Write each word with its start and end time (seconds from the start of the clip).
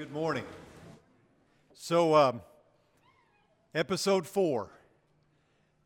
good 0.00 0.12
morning. 0.12 0.44
So, 1.74 2.14
um, 2.14 2.40
episode 3.74 4.26
four 4.26 4.70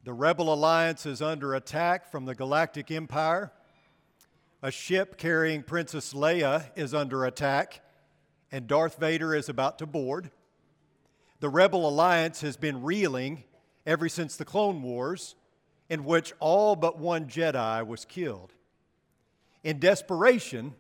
the 0.05 0.13
Rebel 0.13 0.55
Alliance 0.55 1.05
is 1.05 1.21
under 1.21 1.53
attack 1.53 2.09
from 2.13 2.25
the 2.25 2.37
Galactic 2.37 2.93
Empire. 2.93 3.51
A 4.63 4.71
ship 4.71 5.19
carrying 5.19 5.65
Princess 5.65 6.13
Leia 6.13 6.67
is 6.77 6.95
under 6.95 7.25
attack, 7.25 7.81
and 8.53 8.69
Darth 8.69 9.01
Vader 9.01 9.35
is 9.35 9.49
about 9.49 9.81
to 9.81 9.87
board. 9.87 10.31
The 11.41 11.49
Rebel 11.49 11.89
Alliance 11.89 12.41
has 12.43 12.57
been 12.57 12.85
reeling 12.85 13.43
ever 13.85 14.09
since 14.09 14.37
the 14.37 14.45
Clone 14.45 14.81
Wars, 14.81 15.35
in 15.91 16.05
which 16.05 16.33
all 16.39 16.77
but 16.77 17.01
one 17.01 17.27
Jedi 17.27 17.85
was 17.85 18.05
killed. 18.05 18.53
In 19.65 19.81
desperation, 19.81 20.75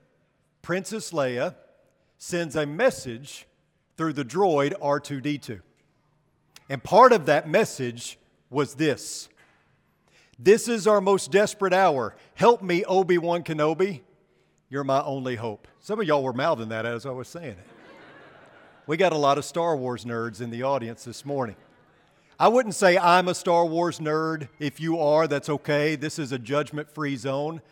Princess 0.63 1.11
Leia 1.11 1.57
sends 2.19 2.57
a 2.57 2.67
message 2.67 3.47
through 3.97 4.13
the 4.13 4.25
droid 4.25 4.79
R2D2. 4.81 5.61
And 6.69 6.83
part 6.83 7.13
of 7.13 7.27
that 7.27 7.49
message 7.49 8.19
was 8.51 8.75
this 8.75 9.29
This 10.39 10.69
is 10.69 10.87
our 10.87 11.01
most 11.01 11.31
desperate 11.31 11.75
hour. 11.75 12.17
Help 12.35 12.63
me, 12.63 12.85
Obi 12.85 13.19
Wan 13.19 13.43
Kenobi. 13.43 14.01
You're 14.71 14.85
my 14.85 15.03
only 15.03 15.37
hope. 15.37 15.69
Some 15.81 16.01
of 16.01 16.07
y'all 16.07 16.23
were 16.23 16.33
mouthing 16.33 16.71
that 16.71 16.87
as 16.87 17.07
I 17.07 17.11
was 17.11 17.29
saying 17.29 17.51
it. 17.51 17.67
We 18.87 18.97
got 18.97 19.13
a 19.13 19.19
lot 19.19 19.39
of 19.39 19.45
Star 19.45 19.77
Wars 19.77 20.05
nerds 20.05 20.41
in 20.41 20.51
the 20.51 20.63
audience 20.63 21.05
this 21.05 21.25
morning. 21.25 21.57
I 22.39 22.49
wouldn't 22.49 22.75
say 22.75 22.99
I'm 22.99 23.29
a 23.29 23.35
Star 23.35 23.65
Wars 23.65 24.01
nerd. 24.01 24.49
If 24.59 24.81
you 24.81 24.99
are, 24.99 25.29
that's 25.29 25.49
okay. 25.49 25.95
This 25.95 26.19
is 26.19 26.33
a 26.33 26.39
judgment 26.39 26.91
free 26.91 27.17
zone. 27.17 27.63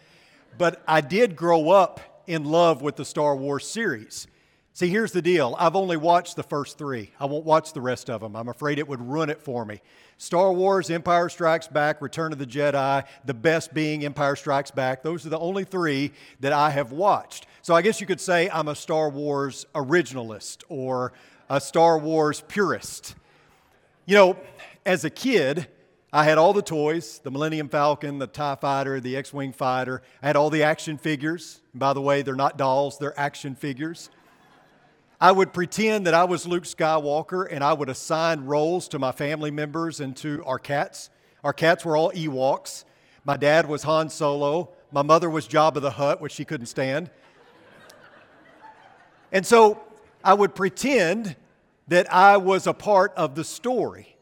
But 0.57 0.83
I 0.87 1.01
did 1.01 1.35
grow 1.35 1.71
up 1.71 2.23
in 2.27 2.45
love 2.45 2.81
with 2.81 2.97
the 2.97 3.05
Star 3.05 3.35
Wars 3.35 3.67
series. 3.67 4.29
See, 4.75 4.89
here's 4.89 5.13
the 5.13 5.21
deal. 5.21 5.55
I've 5.59 5.77
only 5.77 5.99
watched 5.99 6.35
the 6.37 6.43
first 6.43 6.79
three. 6.79 7.11
I 7.21 7.27
won't 7.27 7.45
watch 7.45 7.75
the 7.75 7.83
rest 7.83 8.09
of 8.09 8.23
them. 8.23 8.35
I'm 8.35 8.49
afraid 8.49 8.79
it 8.79 8.89
would 8.89 9.07
ruin 9.07 9.29
it 9.29 9.43
for 9.43 9.67
me. 9.67 9.83
Star 10.17 10.51
Wars, 10.51 10.89
Empire 10.89 11.29
Strikes 11.29 11.69
Back, 11.69 12.01
Return 12.01 12.33
of 12.33 12.39
the 12.39 12.47
Jedi, 12.47 13.05
the 13.27 13.35
best 13.35 13.75
being 13.75 14.03
Empire 14.03 14.35
Strikes 14.35 14.71
Back. 14.71 15.03
Those 15.03 15.27
are 15.27 15.29
the 15.29 15.39
only 15.39 15.65
three 15.65 16.13
that 16.41 16.55
I 16.55 16.71
have 16.71 16.91
watched. 16.91 17.47
So 17.61 17.75
I 17.75 17.83
guess 17.83 18.01
you 18.01 18.07
could 18.07 18.21
say 18.21 18.49
I'm 18.49 18.69
a 18.69 18.75
Star 18.75 19.11
Wars 19.11 19.67
originalist 19.75 20.65
or 20.71 21.13
a 21.51 21.61
Star 21.61 21.99
Wars 21.99 22.43
purist. 22.49 23.15
You 24.07 24.15
know, 24.15 24.37
as 24.87 25.05
a 25.05 25.11
kid, 25.11 25.67
I 26.15 26.25
had 26.25 26.39
all 26.39 26.55
the 26.55 26.63
toys 26.63 27.21
the 27.23 27.31
Millennium 27.31 27.69
Falcon, 27.69 28.19
the 28.19 28.27
TIE 28.27 28.55
Fighter, 28.55 29.01
the 29.01 29.17
X 29.19 29.35
Wing 29.35 29.53
Fighter. 29.53 30.03
I 30.23 30.29
had 30.29 30.37
all 30.37 30.49
the 30.49 30.63
action 30.63 30.97
figures. 30.97 31.61
By 31.75 31.93
the 31.93 32.01
way, 32.01 32.23
they're 32.23 32.35
not 32.35 32.57
dolls, 32.57 32.97
they're 32.99 33.19
action 33.21 33.55
figures. 33.55 34.09
I 35.23 35.31
would 35.31 35.53
pretend 35.53 36.09
that 36.09 36.15
I 36.15 36.25
was 36.25 36.49
Luke 36.49 36.65
Skywalker 36.65 37.47
and 37.49 37.63
I 37.63 37.75
would 37.75 37.89
assign 37.89 38.41
roles 38.41 38.89
to 38.89 38.99
my 38.99 39.13
family 39.13 39.53
members 39.53 40.01
and 40.01 40.17
to 40.17 40.43
our 40.45 40.59
cats. 40.59 41.11
Our 41.45 41.53
cats 41.53 41.85
were 41.85 41.97
all 41.97 42.11
Ewoks. 42.11 42.83
My 43.25 43.37
dad 43.37 43.69
was 43.69 43.85
Han 43.85 44.11
Solo. 44.11 44.71
My 44.91 45.03
mother 45.03 45.31
was 45.31 45.47
Jabba 45.47 45.81
the 45.81 45.93
Hutt, 45.93 46.21
which 46.21 46.33
she 46.33 46.45
couldn't 46.45 46.67
stand. 46.67 47.09
And 49.31 49.47
so 49.47 49.81
I 50.25 50.35
would 50.35 50.57
pretend 50.57 51.37
that 51.87 52.13
I 52.13 52.37
was 52.39 52.67
a 52.67 52.75
part 52.75 53.15
of 53.15 53.37
the 53.37 53.45
story. 53.45 54.17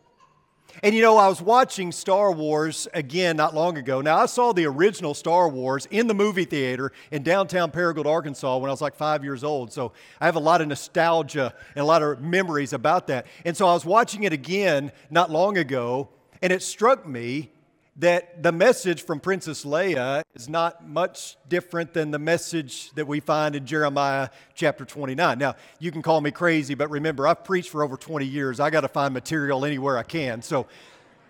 And 0.82 0.94
you 0.94 1.02
know, 1.02 1.18
I 1.18 1.28
was 1.28 1.42
watching 1.42 1.92
Star 1.92 2.32
Wars 2.32 2.88
again 2.94 3.36
not 3.36 3.54
long 3.54 3.76
ago. 3.76 4.00
Now, 4.00 4.18
I 4.18 4.26
saw 4.26 4.52
the 4.52 4.66
original 4.66 5.14
Star 5.14 5.48
Wars 5.48 5.86
in 5.90 6.06
the 6.06 6.14
movie 6.14 6.44
theater 6.44 6.92
in 7.10 7.22
downtown 7.22 7.70
Paragould, 7.70 8.06
Arkansas 8.06 8.56
when 8.58 8.70
I 8.70 8.72
was 8.72 8.80
like 8.80 8.94
five 8.94 9.22
years 9.22 9.44
old. 9.44 9.72
So 9.72 9.92
I 10.20 10.26
have 10.26 10.36
a 10.36 10.40
lot 10.40 10.60
of 10.60 10.68
nostalgia 10.68 11.54
and 11.74 11.82
a 11.82 11.86
lot 11.86 12.02
of 12.02 12.20
memories 12.20 12.72
about 12.72 13.06
that. 13.08 13.26
And 13.44 13.56
so 13.56 13.66
I 13.66 13.74
was 13.74 13.84
watching 13.84 14.22
it 14.22 14.32
again 14.32 14.92
not 15.10 15.30
long 15.30 15.58
ago, 15.58 16.08
and 16.42 16.52
it 16.52 16.62
struck 16.62 17.06
me 17.06 17.50
that 17.96 18.42
the 18.42 18.52
message 18.52 19.02
from 19.02 19.20
Princess 19.20 19.64
Leia 19.64 20.22
is 20.34 20.48
not 20.48 20.86
much 20.88 21.36
different 21.48 21.92
than 21.92 22.10
the 22.10 22.18
message 22.18 22.90
that 22.92 23.06
we 23.06 23.20
find 23.20 23.54
in 23.54 23.66
Jeremiah 23.66 24.28
chapter 24.54 24.84
29. 24.84 25.38
Now, 25.38 25.56
you 25.78 25.90
can 25.90 26.00
call 26.00 26.20
me 26.20 26.30
crazy, 26.30 26.74
but 26.74 26.88
remember, 26.90 27.26
I've 27.26 27.44
preached 27.44 27.70
for 27.70 27.82
over 27.82 27.96
20 27.96 28.24
years. 28.24 28.60
I 28.60 28.70
got 28.70 28.82
to 28.82 28.88
find 28.88 29.12
material 29.12 29.64
anywhere 29.64 29.98
I 29.98 30.02
can. 30.02 30.40
So, 30.42 30.66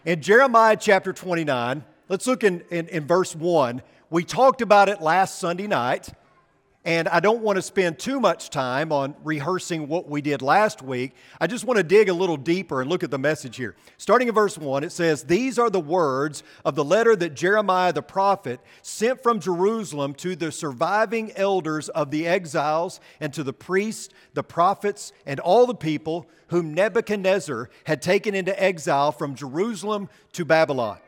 in 0.04 0.22
Jeremiah 0.22 0.76
chapter 0.78 1.12
29, 1.12 1.84
let's 2.08 2.26
look 2.26 2.44
in, 2.44 2.62
in, 2.70 2.88
in 2.88 3.06
verse 3.06 3.34
1. 3.34 3.82
We 4.08 4.24
talked 4.24 4.62
about 4.62 4.88
it 4.88 5.00
last 5.00 5.38
Sunday 5.38 5.66
night. 5.66 6.10
And 6.84 7.08
I 7.08 7.20
don't 7.20 7.42
want 7.42 7.56
to 7.56 7.62
spend 7.62 7.98
too 7.98 8.20
much 8.20 8.48
time 8.48 8.90
on 8.90 9.14
rehearsing 9.22 9.86
what 9.86 10.08
we 10.08 10.22
did 10.22 10.40
last 10.40 10.80
week. 10.80 11.12
I 11.38 11.46
just 11.46 11.66
want 11.66 11.76
to 11.76 11.82
dig 11.82 12.08
a 12.08 12.14
little 12.14 12.38
deeper 12.38 12.80
and 12.80 12.88
look 12.88 13.02
at 13.02 13.10
the 13.10 13.18
message 13.18 13.56
here. 13.56 13.76
Starting 13.98 14.28
in 14.28 14.34
verse 14.34 14.56
1, 14.56 14.84
it 14.84 14.90
says, 14.90 15.24
These 15.24 15.58
are 15.58 15.68
the 15.68 15.78
words 15.78 16.42
of 16.64 16.76
the 16.76 16.84
letter 16.84 17.14
that 17.16 17.34
Jeremiah 17.34 17.92
the 17.92 18.00
prophet 18.00 18.60
sent 18.80 19.22
from 19.22 19.40
Jerusalem 19.40 20.14
to 20.14 20.34
the 20.34 20.50
surviving 20.50 21.32
elders 21.36 21.90
of 21.90 22.10
the 22.10 22.26
exiles 22.26 22.98
and 23.20 23.34
to 23.34 23.44
the 23.44 23.52
priests, 23.52 24.08
the 24.32 24.42
prophets, 24.42 25.12
and 25.26 25.38
all 25.38 25.66
the 25.66 25.74
people 25.74 26.30
whom 26.48 26.72
Nebuchadnezzar 26.72 27.68
had 27.84 28.00
taken 28.00 28.34
into 28.34 28.58
exile 28.60 29.12
from 29.12 29.34
Jerusalem 29.34 30.08
to 30.32 30.46
Babylon. 30.46 30.98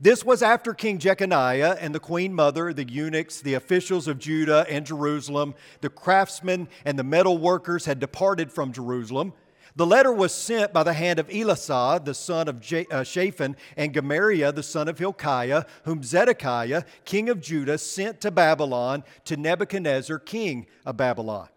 This 0.00 0.24
was 0.24 0.42
after 0.42 0.74
King 0.74 0.98
Jeconiah 0.98 1.78
and 1.80 1.94
the 1.94 2.00
queen 2.00 2.34
mother, 2.34 2.72
the 2.72 2.86
eunuchs, 2.86 3.40
the 3.40 3.54
officials 3.54 4.06
of 4.06 4.18
Judah 4.18 4.66
and 4.68 4.84
Jerusalem, 4.84 5.54
the 5.80 5.88
craftsmen 5.88 6.68
and 6.84 6.98
the 6.98 7.04
metal 7.04 7.38
workers 7.38 7.86
had 7.86 7.98
departed 7.98 8.52
from 8.52 8.72
Jerusalem. 8.72 9.32
The 9.74 9.86
letter 9.86 10.12
was 10.12 10.32
sent 10.32 10.72
by 10.72 10.82
the 10.82 10.94
hand 10.94 11.18
of 11.18 11.28
Elasah, 11.28 12.04
the 12.04 12.14
son 12.14 12.48
of 12.48 12.56
uh, 12.56 13.04
Shaphan, 13.04 13.56
and 13.76 13.92
Gemariah, 13.92 14.52
the 14.52 14.62
son 14.62 14.88
of 14.88 14.98
Hilkiah, 14.98 15.64
whom 15.84 16.02
Zedekiah, 16.02 16.84
king 17.04 17.28
of 17.28 17.40
Judah, 17.40 17.76
sent 17.76 18.20
to 18.22 18.30
Babylon 18.30 19.04
to 19.26 19.36
Nebuchadnezzar, 19.36 20.18
king 20.18 20.66
of 20.86 20.96
Babylon. 20.96 21.48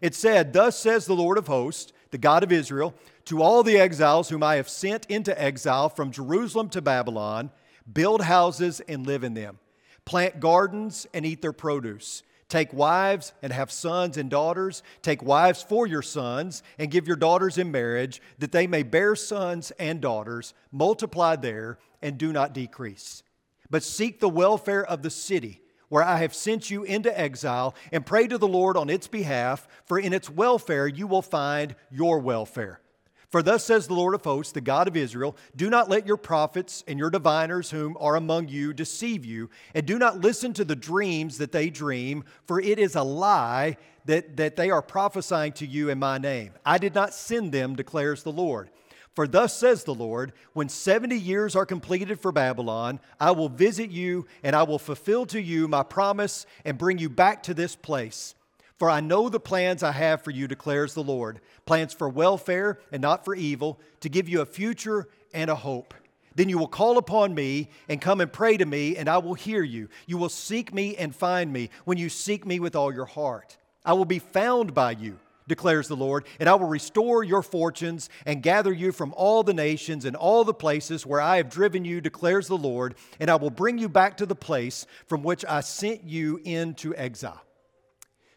It 0.00 0.14
said, 0.14 0.52
Thus 0.52 0.78
says 0.78 1.06
the 1.06 1.14
Lord 1.14 1.38
of 1.38 1.46
hosts, 1.46 1.92
the 2.10 2.18
God 2.18 2.42
of 2.42 2.52
Israel, 2.52 2.94
to 3.26 3.42
all 3.42 3.62
the 3.62 3.78
exiles 3.78 4.28
whom 4.28 4.42
I 4.42 4.56
have 4.56 4.68
sent 4.68 5.06
into 5.06 5.40
exile 5.40 5.88
from 5.88 6.10
Jerusalem 6.10 6.68
to 6.70 6.80
Babylon, 6.80 7.50
build 7.92 8.22
houses 8.22 8.80
and 8.80 9.06
live 9.06 9.24
in 9.24 9.34
them, 9.34 9.58
plant 10.04 10.40
gardens 10.40 11.06
and 11.14 11.24
eat 11.26 11.42
their 11.42 11.52
produce. 11.52 12.22
Take 12.48 12.72
wives 12.72 13.34
and 13.42 13.52
have 13.52 13.70
sons 13.70 14.16
and 14.16 14.30
daughters. 14.30 14.82
Take 15.02 15.22
wives 15.22 15.62
for 15.62 15.86
your 15.86 16.00
sons 16.00 16.62
and 16.78 16.90
give 16.90 17.06
your 17.06 17.16
daughters 17.16 17.58
in 17.58 17.70
marriage, 17.70 18.22
that 18.38 18.52
they 18.52 18.66
may 18.66 18.82
bear 18.82 19.14
sons 19.14 19.70
and 19.78 20.00
daughters, 20.00 20.54
multiply 20.72 21.36
there, 21.36 21.78
and 22.00 22.16
do 22.16 22.32
not 22.32 22.54
decrease. 22.54 23.22
But 23.68 23.82
seek 23.82 24.18
the 24.18 24.30
welfare 24.30 24.84
of 24.84 25.02
the 25.02 25.10
city 25.10 25.60
where 25.88 26.02
I 26.02 26.18
have 26.18 26.34
sent 26.34 26.70
you 26.70 26.84
into 26.84 27.18
exile, 27.18 27.74
and 27.92 28.04
pray 28.04 28.26
to 28.26 28.38
the 28.38 28.48
Lord 28.48 28.76
on 28.76 28.90
its 28.90 29.08
behalf, 29.08 29.66
for 29.86 29.98
in 29.98 30.12
its 30.12 30.28
welfare 30.28 30.86
you 30.86 31.06
will 31.06 31.22
find 31.22 31.74
your 31.90 32.18
welfare. 32.18 32.80
For 33.30 33.42
thus 33.42 33.64
says 33.64 33.86
the 33.86 33.94
Lord 33.94 34.14
of 34.14 34.24
hosts, 34.24 34.52
the 34.52 34.60
God 34.60 34.88
of 34.88 34.96
Israel 34.96 35.36
Do 35.54 35.68
not 35.68 35.90
let 35.90 36.06
your 36.06 36.16
prophets 36.16 36.82
and 36.88 36.98
your 36.98 37.10
diviners 37.10 37.70
whom 37.70 37.96
are 38.00 38.16
among 38.16 38.48
you 38.48 38.72
deceive 38.72 39.24
you, 39.24 39.50
and 39.74 39.86
do 39.86 39.98
not 39.98 40.20
listen 40.20 40.54
to 40.54 40.64
the 40.64 40.76
dreams 40.76 41.38
that 41.38 41.52
they 41.52 41.68
dream, 41.68 42.24
for 42.46 42.60
it 42.60 42.78
is 42.78 42.94
a 42.94 43.02
lie 43.02 43.76
that, 44.06 44.38
that 44.38 44.56
they 44.56 44.70
are 44.70 44.80
prophesying 44.80 45.52
to 45.52 45.66
you 45.66 45.90
in 45.90 45.98
my 45.98 46.16
name. 46.16 46.52
I 46.64 46.78
did 46.78 46.94
not 46.94 47.12
send 47.12 47.52
them, 47.52 47.76
declares 47.76 48.22
the 48.22 48.32
Lord. 48.32 48.70
For 49.14 49.26
thus 49.26 49.54
says 49.54 49.84
the 49.84 49.94
Lord, 49.94 50.32
when 50.52 50.68
70 50.68 51.18
years 51.18 51.56
are 51.56 51.66
completed 51.66 52.20
for 52.20 52.32
Babylon, 52.32 53.00
I 53.18 53.32
will 53.32 53.48
visit 53.48 53.90
you, 53.90 54.26
and 54.42 54.54
I 54.54 54.62
will 54.62 54.78
fulfill 54.78 55.26
to 55.26 55.42
you 55.42 55.68
my 55.68 55.82
promise 55.82 56.46
and 56.64 56.78
bring 56.78 56.98
you 56.98 57.10
back 57.10 57.42
to 57.42 57.52
this 57.52 57.74
place. 57.76 58.34
For 58.78 58.88
I 58.88 59.00
know 59.00 59.28
the 59.28 59.40
plans 59.40 59.82
I 59.82 59.92
have 59.92 60.22
for 60.22 60.30
you, 60.30 60.46
declares 60.46 60.94
the 60.94 61.02
Lord 61.02 61.40
plans 61.66 61.92
for 61.92 62.08
welfare 62.08 62.78
and 62.92 63.02
not 63.02 63.24
for 63.24 63.34
evil, 63.34 63.80
to 64.00 64.08
give 64.08 64.28
you 64.28 64.40
a 64.40 64.46
future 64.46 65.08
and 65.34 65.50
a 65.50 65.54
hope. 65.54 65.94
Then 66.34 66.48
you 66.48 66.56
will 66.56 66.68
call 66.68 66.98
upon 66.98 67.34
me 67.34 67.68
and 67.88 68.00
come 68.00 68.20
and 68.20 68.32
pray 68.32 68.56
to 68.56 68.64
me, 68.64 68.96
and 68.96 69.08
I 69.08 69.18
will 69.18 69.34
hear 69.34 69.62
you. 69.62 69.88
You 70.06 70.16
will 70.16 70.28
seek 70.28 70.72
me 70.72 70.96
and 70.96 71.14
find 71.14 71.52
me 71.52 71.70
when 71.84 71.98
you 71.98 72.08
seek 72.08 72.46
me 72.46 72.60
with 72.60 72.76
all 72.76 72.94
your 72.94 73.06
heart. 73.06 73.56
I 73.84 73.94
will 73.94 74.04
be 74.04 74.20
found 74.20 74.72
by 74.72 74.92
you, 74.92 75.18
declares 75.48 75.88
the 75.88 75.96
Lord, 75.96 76.24
and 76.38 76.48
I 76.48 76.54
will 76.54 76.68
restore 76.68 77.24
your 77.24 77.42
fortunes 77.42 78.08
and 78.24 78.42
gather 78.42 78.72
you 78.72 78.92
from 78.92 79.12
all 79.16 79.42
the 79.42 79.52
nations 79.52 80.04
and 80.04 80.14
all 80.14 80.44
the 80.44 80.54
places 80.54 81.04
where 81.04 81.20
I 81.20 81.38
have 81.38 81.50
driven 81.50 81.84
you, 81.84 82.00
declares 82.00 82.46
the 82.46 82.56
Lord, 82.56 82.94
and 83.18 83.28
I 83.28 83.34
will 83.34 83.50
bring 83.50 83.76
you 83.76 83.88
back 83.88 84.16
to 84.18 84.26
the 84.26 84.36
place 84.36 84.86
from 85.08 85.24
which 85.24 85.44
I 85.44 85.60
sent 85.62 86.04
you 86.04 86.40
into 86.44 86.94
exile. 86.94 87.42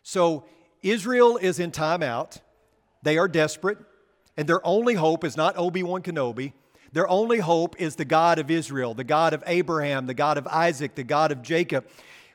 So 0.04 0.46
Israel 0.82 1.38
is 1.38 1.60
in 1.60 1.72
timeout. 1.72 2.40
They 3.04 3.18
are 3.18 3.28
desperate, 3.28 3.78
and 4.38 4.48
their 4.48 4.66
only 4.66 4.96
hope 4.96 5.24
is 5.24 5.38
not 5.38 5.58
Obi 5.58 5.84
Wan 5.84 6.02
Kenobi. 6.02 6.54
Their 6.94 7.08
only 7.08 7.40
hope 7.40 7.80
is 7.80 7.96
the 7.96 8.06
God 8.06 8.38
of 8.38 8.52
Israel, 8.52 8.94
the 8.94 9.04
God 9.04 9.34
of 9.34 9.44
Abraham, 9.48 10.08
the 10.08 10.14
God 10.14 10.38
of 10.38 10.46
Isaac, 10.48 10.96
the 10.96 11.04
God 11.04 11.32
of 11.32 11.42
Jacob. 11.42 11.86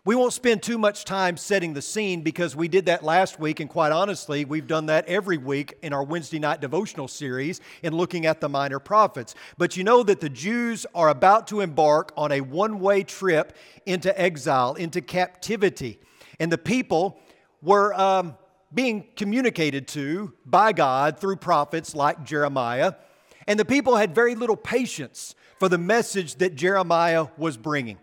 We 0.06 0.14
won't 0.14 0.32
spend 0.32 0.62
too 0.62 0.78
much 0.78 1.04
time 1.04 1.36
setting 1.36 1.74
the 1.74 1.82
scene 1.82 2.22
because 2.22 2.54
we 2.54 2.68
did 2.68 2.86
that 2.86 3.02
last 3.02 3.40
week, 3.40 3.58
and 3.58 3.68
quite 3.68 3.90
honestly, 3.90 4.44
we've 4.44 4.68
done 4.68 4.86
that 4.86 5.04
every 5.08 5.36
week 5.36 5.76
in 5.82 5.92
our 5.92 6.04
Wednesday 6.04 6.38
night 6.38 6.60
devotional 6.60 7.08
series 7.08 7.60
in 7.82 7.92
looking 7.92 8.24
at 8.24 8.40
the 8.40 8.48
minor 8.48 8.78
prophets. 8.78 9.34
But 9.58 9.76
you 9.76 9.82
know 9.82 10.04
that 10.04 10.20
the 10.20 10.28
Jews 10.28 10.86
are 10.94 11.08
about 11.08 11.48
to 11.48 11.60
embark 11.60 12.12
on 12.16 12.30
a 12.30 12.40
one 12.40 12.78
way 12.78 13.02
trip 13.02 13.56
into 13.84 14.18
exile, 14.18 14.74
into 14.74 15.00
captivity. 15.00 15.98
And 16.38 16.52
the 16.52 16.58
people 16.58 17.18
were 17.66 17.92
um, 18.00 18.36
being 18.72 19.04
communicated 19.16 19.88
to 19.88 20.32
by 20.46 20.72
God 20.72 21.18
through 21.18 21.34
prophets 21.34 21.96
like 21.96 22.24
Jeremiah. 22.24 22.94
And 23.48 23.58
the 23.58 23.64
people 23.64 23.96
had 23.96 24.14
very 24.14 24.36
little 24.36 24.56
patience 24.56 25.34
for 25.58 25.68
the 25.68 25.76
message 25.76 26.36
that 26.36 26.54
Jeremiah 26.54 27.26
was 27.36 27.56
bringing. 27.56 27.98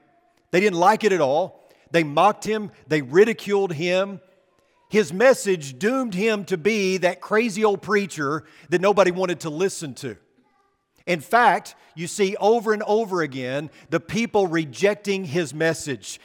They 0.52 0.60
didn't 0.60 0.80
like 0.80 1.06
it 1.06 1.14
at 1.14 1.22
all. 1.22 1.70
They 1.92 2.04
mocked 2.04 2.44
him, 2.44 2.72
they 2.88 3.02
ridiculed 3.02 3.72
him. 3.72 4.20
His 4.90 5.14
message 5.14 5.80
doomed 5.80 6.14
him 6.14 6.44
to 6.46 6.58
be 6.58 6.98
that 6.98 7.22
crazy 7.22 7.64
old 7.64 7.82
preacher 7.82 8.44
that 8.70 8.82
nobody 8.82 9.12
wanted 9.12 9.40
to 9.42 9.50
listen 9.50 9.94
to. 9.96 10.18
In 11.08 11.22
fact, 11.22 11.76
you 11.96 12.08
see 12.08 12.36
over 12.36 12.74
and 12.74 12.84
over 12.84 13.22
again 13.22 13.70
the 13.90 14.02
people 14.02 14.46
rejecting 14.46 15.24
his 15.24 15.54
message. 15.54 16.20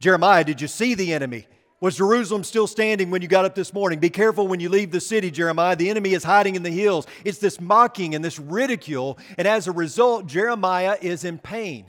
Jeremiah, 0.00 0.44
did 0.44 0.60
you 0.60 0.68
see 0.68 0.94
the 0.94 1.12
enemy? 1.12 1.48
Was 1.80 1.96
Jerusalem 1.96 2.42
still 2.42 2.66
standing 2.66 3.10
when 3.10 3.22
you 3.22 3.28
got 3.28 3.44
up 3.44 3.54
this 3.54 3.72
morning? 3.72 4.00
Be 4.00 4.10
careful 4.10 4.48
when 4.48 4.58
you 4.58 4.68
leave 4.68 4.90
the 4.90 5.00
city, 5.00 5.30
Jeremiah. 5.30 5.76
The 5.76 5.88
enemy 5.90 6.12
is 6.12 6.24
hiding 6.24 6.56
in 6.56 6.64
the 6.64 6.70
hills. 6.70 7.06
It's 7.24 7.38
this 7.38 7.60
mocking 7.60 8.16
and 8.16 8.24
this 8.24 8.40
ridicule. 8.40 9.16
And 9.36 9.46
as 9.46 9.68
a 9.68 9.72
result, 9.72 10.26
Jeremiah 10.26 10.96
is 11.00 11.22
in 11.22 11.38
pain. 11.38 11.86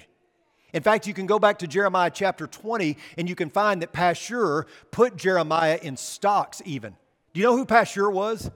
In 0.73 0.83
fact, 0.83 1.07
you 1.07 1.15
can 1.15 1.25
go 1.25 1.39
back 1.39 1.57
to 1.59 1.67
Jeremiah 1.67 2.11
chapter 2.13 2.45
20 2.45 2.97
and 3.17 3.27
you 3.27 3.33
can 3.33 3.49
find 3.49 3.81
that 3.81 3.91
Pashur 3.91 4.65
put 4.91 5.15
Jeremiah 5.15 5.79
in 5.81 5.97
stocks, 5.97 6.61
even. 6.65 6.95
Do 7.33 7.39
you 7.39 7.45
know 7.47 7.57
who 7.57 7.65
Pashur 7.65 8.13
was? 8.13 8.51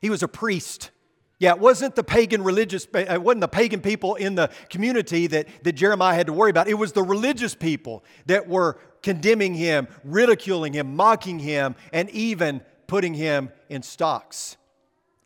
He 0.00 0.08
was 0.08 0.22
a 0.22 0.28
priest. 0.28 0.90
Yeah, 1.38 1.52
it 1.52 1.58
wasn't 1.58 1.94
the 1.96 2.04
pagan 2.04 2.42
religious, 2.42 2.86
uh, 2.94 3.00
it 3.00 3.22
wasn't 3.22 3.42
the 3.42 3.48
pagan 3.48 3.82
people 3.82 4.14
in 4.14 4.36
the 4.36 4.50
community 4.70 5.26
that, 5.26 5.48
that 5.64 5.72
Jeremiah 5.72 6.14
had 6.14 6.28
to 6.28 6.32
worry 6.32 6.48
about. 6.48 6.66
It 6.66 6.74
was 6.74 6.92
the 6.92 7.02
religious 7.02 7.54
people 7.54 8.02
that 8.24 8.48
were 8.48 8.78
condemning 9.06 9.54
him, 9.54 9.86
ridiculing 10.02 10.72
him, 10.72 10.96
mocking 10.96 11.38
him, 11.38 11.76
and 11.92 12.10
even 12.10 12.60
putting 12.88 13.14
him 13.14 13.50
in 13.68 13.80
stocks. 13.80 14.56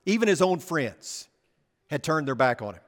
Even 0.05 0.29
his 0.29 0.43
own 0.43 0.59
friends 0.59 1.29
had 1.89 2.03
turned 2.03 2.29
their 2.29 2.35
back 2.35 2.61
on 2.61 2.75
him 2.75 2.83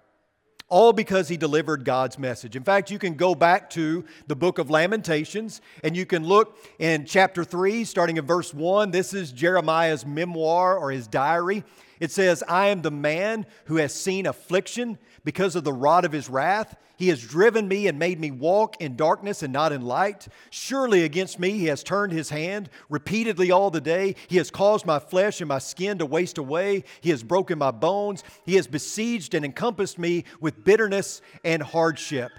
all 0.68 0.94
because 0.94 1.28
he 1.28 1.36
delivered 1.36 1.84
God's 1.84 2.18
message. 2.18 2.56
In 2.56 2.62
fact, 2.62 2.90
you 2.90 2.98
can 2.98 3.12
go 3.12 3.34
back 3.34 3.68
to 3.70 4.06
the 4.26 4.34
book 4.34 4.58
of 4.58 4.70
Lamentations 4.70 5.60
and 5.84 5.94
you 5.94 6.06
can 6.06 6.24
look 6.24 6.56
in 6.78 7.04
chapter 7.04 7.44
3, 7.44 7.84
starting 7.84 8.16
in 8.16 8.24
verse 8.24 8.54
1. 8.54 8.90
This 8.90 9.12
is 9.12 9.32
Jeremiah's 9.32 10.06
memoir 10.06 10.78
or 10.78 10.90
his 10.90 11.06
diary. 11.06 11.62
It 12.00 12.10
says, 12.10 12.42
I 12.48 12.68
am 12.68 12.80
the 12.80 12.90
man 12.90 13.44
who 13.66 13.76
has 13.76 13.92
seen 13.92 14.24
affliction 14.24 14.96
because 15.24 15.56
of 15.56 15.64
the 15.64 15.72
rod 15.72 16.04
of 16.04 16.12
his 16.12 16.28
wrath. 16.28 16.76
He 16.96 17.08
has 17.08 17.20
driven 17.20 17.66
me 17.66 17.88
and 17.88 17.98
made 17.98 18.20
me 18.20 18.30
walk 18.30 18.80
in 18.80 18.96
darkness 18.96 19.42
and 19.42 19.52
not 19.52 19.72
in 19.72 19.82
light. 19.82 20.28
Surely 20.50 21.04
against 21.04 21.38
me 21.38 21.58
he 21.58 21.66
has 21.66 21.82
turned 21.82 22.12
his 22.12 22.30
hand 22.30 22.70
repeatedly 22.88 23.50
all 23.50 23.70
the 23.70 23.80
day. 23.80 24.14
He 24.28 24.36
has 24.36 24.50
caused 24.50 24.86
my 24.86 24.98
flesh 24.98 25.40
and 25.40 25.48
my 25.48 25.58
skin 25.58 25.98
to 25.98 26.06
waste 26.06 26.38
away. 26.38 26.84
He 27.00 27.10
has 27.10 27.22
broken 27.22 27.58
my 27.58 27.70
bones. 27.70 28.22
He 28.44 28.54
has 28.56 28.66
besieged 28.66 29.34
and 29.34 29.44
encompassed 29.44 29.98
me 29.98 30.24
with 30.40 30.64
bitterness 30.64 31.22
and 31.44 31.62
hardship. 31.62 32.30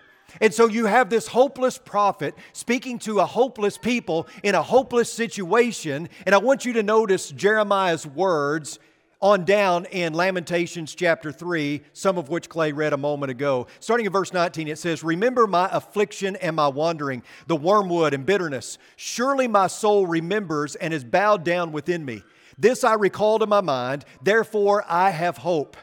And 0.42 0.54
so 0.54 0.68
you 0.68 0.86
have 0.86 1.10
this 1.10 1.28
hopeless 1.28 1.78
prophet 1.78 2.36
speaking 2.54 3.00
to 3.00 3.20
a 3.20 3.26
hopeless 3.26 3.78
people 3.78 4.28
in 4.44 4.56
a 4.56 4.64
hopeless 4.64 5.12
situation. 5.12 6.10
And 6.26 6.34
I 6.34 6.40
want 6.40 6.66
you 6.66 6.74
to 6.74 6.84
notice 6.84 7.30
Jeremiah's 7.30 8.08
words 8.08 8.80
on 9.24 9.46
down 9.46 9.86
in 9.86 10.14
Lamentations 10.14 10.94
chapter 10.94 11.32
3, 11.32 11.82
some 11.94 12.18
of 12.18 12.28
which 12.28 12.50
Clay 12.50 12.74
read 12.74 12.92
a 12.92 12.98
moment 12.98 13.32
ago. 13.32 13.68
Starting 13.80 14.06
in 14.06 14.12
verse 14.12 14.34
19, 14.34 14.68
it 14.68 14.78
says, 14.78 15.02
Remember 15.02 15.48
my 15.48 15.70
affliction 15.72 16.36
and 16.36 16.58
my 16.58 16.68
wandering, 16.68 17.24
the 17.48 17.56
wormwood 17.56 18.14
and 18.14 18.26
bitterness. 18.26 18.78
Surely 18.98 19.48
my 19.48 19.68
soul 19.68 20.06
remembers 20.06 20.76
and 20.76 20.94
is 20.94 21.06
bowed 21.06 21.46
down 21.46 21.72
within 21.72 22.04
me. 22.04 22.22
This 22.58 22.84
I 22.84 22.96
recall 22.96 23.40
to 23.40 23.48
my 23.48 23.62
mind, 23.62 24.04
therefore 24.22 24.84
I 24.90 25.12
have 25.12 25.38
hope. 25.38 25.78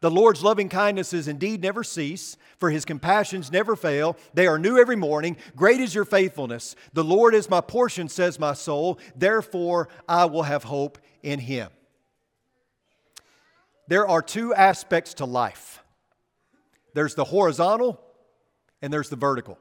The 0.00 0.10
Lord's 0.10 0.44
loving 0.44 0.68
kindnesses 0.68 1.26
indeed 1.26 1.62
never 1.62 1.82
cease, 1.82 2.36
for 2.58 2.70
his 2.70 2.84
compassions 2.84 3.50
never 3.50 3.74
fail. 3.74 4.16
They 4.32 4.46
are 4.46 4.60
new 4.60 4.78
every 4.78 4.94
morning. 4.94 5.38
Great 5.56 5.80
is 5.80 5.92
your 5.92 6.04
faithfulness. 6.04 6.76
The 6.92 7.02
Lord 7.02 7.34
is 7.34 7.50
my 7.50 7.60
portion, 7.60 8.08
says 8.08 8.38
my 8.38 8.54
soul. 8.54 9.00
Therefore 9.16 9.88
I 10.08 10.26
will 10.26 10.44
have 10.44 10.62
hope 10.62 10.98
in 11.24 11.40
him 11.40 11.70
there 13.88 14.06
are 14.06 14.22
two 14.22 14.54
aspects 14.54 15.14
to 15.14 15.24
life 15.24 15.82
there's 16.96 17.14
the 17.14 17.24
horizontal 17.24 18.00
and 18.80 18.90
there's 18.90 19.10
the 19.10 19.16
vertical. 19.16 19.58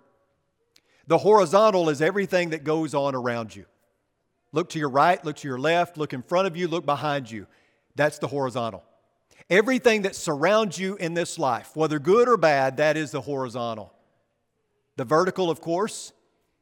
The 1.07 1.18
horizontal 1.18 1.89
is 1.89 2.01
everything 2.01 2.51
that 2.51 2.63
goes 2.63 2.95
on 2.95 3.13
around 3.13 3.54
you. 3.54 3.66
Look 4.54 4.69
to 4.69 4.80
your 4.80 4.88
right, 4.88 5.24
look 5.25 5.36
to 5.38 5.48
your 5.50 5.60
left, 5.60 5.98
look 5.98 6.13
in 6.13 6.22
front 6.22 6.48
of 6.48 6.56
you, 6.56 6.69
look 6.69 6.86
behind 6.86 7.30
you. 7.30 7.45
That's 7.95 8.19
the 8.19 8.27
horizontal. 8.27 8.83
Everything 9.50 10.04
that 10.04 10.16
surrounds 10.16 10.80
you 10.80 10.95
in 10.95 11.13
this 11.13 11.38
life, 11.38 11.75
whether 11.75 12.00
good 12.00 12.30
or 12.30 12.38
bad, 12.38 12.77
that 12.77 12.95
is 12.95 13.12
the 13.12 13.19
horizontal. 13.19 13.94
The 14.95 15.04
vertical, 15.04 15.51
of 15.51 15.60
course, 15.60 16.13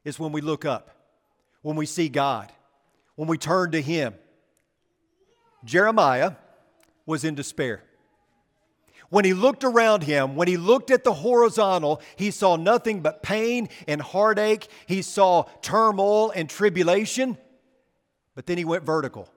is 0.03 0.19
when 0.19 0.31
we 0.31 0.41
look 0.41 0.65
up, 0.65 0.89
when 1.61 1.75
we 1.75 1.85
see 1.85 2.09
God, 2.09 2.51
when 3.13 3.27
we 3.27 3.37
turn 3.37 3.71
to 3.73 3.81
Him. 3.81 4.15
Jeremiah 5.63 6.31
was 7.05 7.23
in 7.23 7.35
despair. 7.35 7.83
When 9.09 9.25
he 9.25 9.33
looked 9.33 9.63
around 9.63 10.03
him, 10.03 10.35
when 10.35 10.47
he 10.47 10.57
looked 10.57 10.89
at 10.89 11.03
the 11.03 11.13
horizontal, 11.13 12.01
he 12.15 12.31
saw 12.31 12.55
nothing 12.55 13.01
but 13.01 13.21
pain 13.21 13.69
and 13.87 14.01
heartache. 14.01 14.67
He 14.87 15.03
saw 15.03 15.43
turmoil 15.61 16.31
and 16.31 16.49
tribulation. 16.49 17.37
But 18.33 18.47
then 18.47 18.57
he 18.57 18.65
went 18.65 18.83
vertical. 18.83 19.29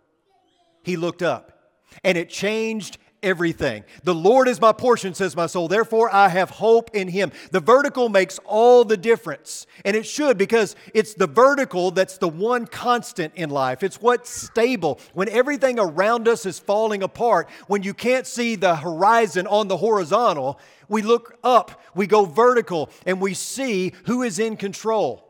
He 0.82 0.96
looked 0.96 1.22
up, 1.22 1.74
and 2.02 2.16
it 2.16 2.30
changed 2.30 2.96
everything. 3.22 3.84
The 4.04 4.14
Lord 4.14 4.48
is 4.48 4.60
my 4.60 4.72
portion, 4.72 5.14
says 5.14 5.36
my 5.36 5.46
soul. 5.46 5.68
Therefore, 5.68 6.14
I 6.14 6.28
have 6.28 6.50
hope 6.50 6.90
in 6.94 7.08
Him. 7.08 7.32
The 7.50 7.60
vertical 7.60 8.08
makes 8.08 8.38
all 8.44 8.84
the 8.84 8.96
difference. 8.96 9.66
And 9.84 9.96
it 9.96 10.06
should 10.06 10.38
because 10.38 10.76
it's 10.94 11.14
the 11.14 11.26
vertical 11.26 11.90
that's 11.90 12.18
the 12.18 12.28
one 12.28 12.66
constant 12.66 13.34
in 13.34 13.50
life. 13.50 13.82
It's 13.82 14.00
what's 14.00 14.30
stable. 14.30 15.00
When 15.14 15.28
everything 15.28 15.78
around 15.78 16.28
us 16.28 16.46
is 16.46 16.58
falling 16.58 17.02
apart, 17.02 17.48
when 17.66 17.82
you 17.82 17.94
can't 17.94 18.26
see 18.26 18.54
the 18.56 18.76
horizon 18.76 19.46
on 19.46 19.68
the 19.68 19.76
horizontal, 19.76 20.58
we 20.88 21.02
look 21.02 21.38
up, 21.42 21.82
we 21.94 22.06
go 22.06 22.24
vertical, 22.24 22.90
and 23.04 23.20
we 23.20 23.34
see 23.34 23.92
who 24.04 24.22
is 24.22 24.38
in 24.38 24.56
control. 24.56 25.22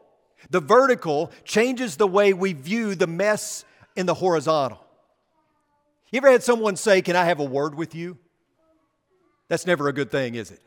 The 0.50 0.60
vertical 0.60 1.32
changes 1.44 1.96
the 1.96 2.06
way 2.06 2.32
we 2.32 2.52
view 2.52 2.94
the 2.94 3.06
mess 3.06 3.64
in 3.96 4.06
the 4.06 4.14
horizontal. 4.14 4.85
You 6.10 6.18
ever 6.18 6.30
had 6.30 6.42
someone 6.42 6.76
say, 6.76 7.02
Can 7.02 7.16
I 7.16 7.24
have 7.24 7.40
a 7.40 7.44
word 7.44 7.74
with 7.74 7.94
you? 7.94 8.18
That's 9.48 9.66
never 9.66 9.88
a 9.88 9.92
good 9.92 10.10
thing, 10.10 10.34
is 10.34 10.50
it? 10.50 10.60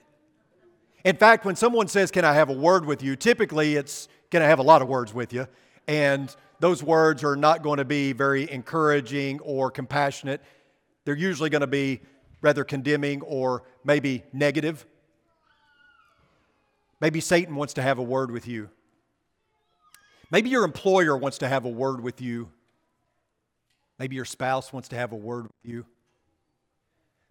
In 1.04 1.16
fact, 1.16 1.46
when 1.46 1.56
someone 1.56 1.88
says, 1.88 2.12
Can 2.12 2.26
I 2.26 2.34
have 2.34 2.50
a 2.50 2.54
word 2.54 2.86
with 2.86 3.02
you? 3.02 3.16
typically 3.16 3.76
it's, 3.76 4.08
Can 4.32 4.42
I 4.42 4.46
have 4.46 4.60
a 4.60 4.64
lot 4.64 4.82
of 4.82 4.88
words 4.88 5.14
with 5.14 5.34
you? 5.34 5.48
And 5.88 6.34
those 6.60 6.84
words 6.84 7.24
are 7.24 7.36
not 7.36 7.64
going 7.64 7.78
to 7.78 7.86
be 7.86 8.12
very 8.12 8.50
encouraging 8.52 9.40
or 9.40 9.72
compassionate. 9.72 10.42
They're 11.06 11.16
usually 11.16 11.50
going 11.50 11.62
to 11.62 11.68
be 11.68 12.02
rather 12.42 12.64
condemning 12.64 13.22
or 13.22 13.64
maybe 13.84 14.24
negative. 14.34 14.86
Maybe 17.02 17.22
Satan 17.22 17.56
wants 17.56 17.74
to 17.76 17.82
have 17.82 17.98
a 17.98 18.04
word 18.04 18.30
with 18.30 18.46
you. 18.48 18.70
Maybe 20.32 20.50
your 20.50 20.66
employer 20.66 21.18
wants 21.18 21.38
to 21.40 21.48
have 21.48 21.66
a 21.66 21.70
word 21.70 22.02
with 22.02 22.22
you. 22.22 22.50
Maybe 24.00 24.16
your 24.16 24.26
spouse 24.26 24.72
wants 24.72 24.88
to 24.90 24.96
have 24.96 25.12
a 25.12 25.18
word 25.18 25.44
with 25.44 25.72
you. 25.72 25.86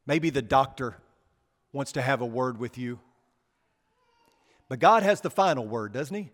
Maybe 0.07 0.31
the 0.31 0.43
doctor 0.43 0.97
wants 1.73 1.93
to 1.93 2.03
have 2.03 2.21
a 2.21 2.27
word 2.27 2.59
with 2.59 2.79
you. 2.79 3.01
But 4.69 4.79
God 4.79 5.03
has 5.03 5.23
the 5.23 5.31
final 5.31 5.67
word, 5.67 5.93
doesn't 5.93 6.15
He? 6.15 6.31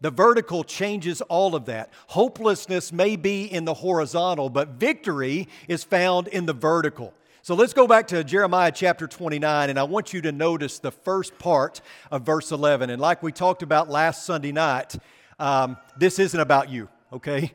The 0.00 0.10
vertical 0.10 0.64
changes 0.64 1.20
all 1.22 1.54
of 1.54 1.66
that. 1.66 1.90
Hopelessness 2.08 2.92
may 2.92 3.16
be 3.16 3.44
in 3.44 3.64
the 3.64 3.74
horizontal, 3.74 4.48
but 4.48 4.70
victory 4.70 5.46
is 5.68 5.84
found 5.84 6.26
in 6.28 6.46
the 6.46 6.52
vertical. 6.52 7.14
So 7.42 7.54
let's 7.54 7.72
go 7.72 7.86
back 7.86 8.08
to 8.08 8.24
Jeremiah 8.24 8.72
chapter 8.72 9.06
29, 9.06 9.70
and 9.70 9.78
I 9.78 9.82
want 9.84 10.12
you 10.12 10.20
to 10.22 10.32
notice 10.32 10.78
the 10.78 10.90
first 10.90 11.38
part 11.38 11.80
of 12.10 12.22
verse 12.22 12.50
11. 12.50 12.90
And 12.90 13.00
like 13.00 13.22
we 13.22 13.30
talked 13.30 13.62
about 13.62 13.88
last 13.88 14.24
Sunday 14.24 14.52
night, 14.52 14.96
um, 15.38 15.76
this 15.96 16.18
isn't 16.18 16.40
about 16.40 16.70
you, 16.70 16.88
okay? 17.12 17.52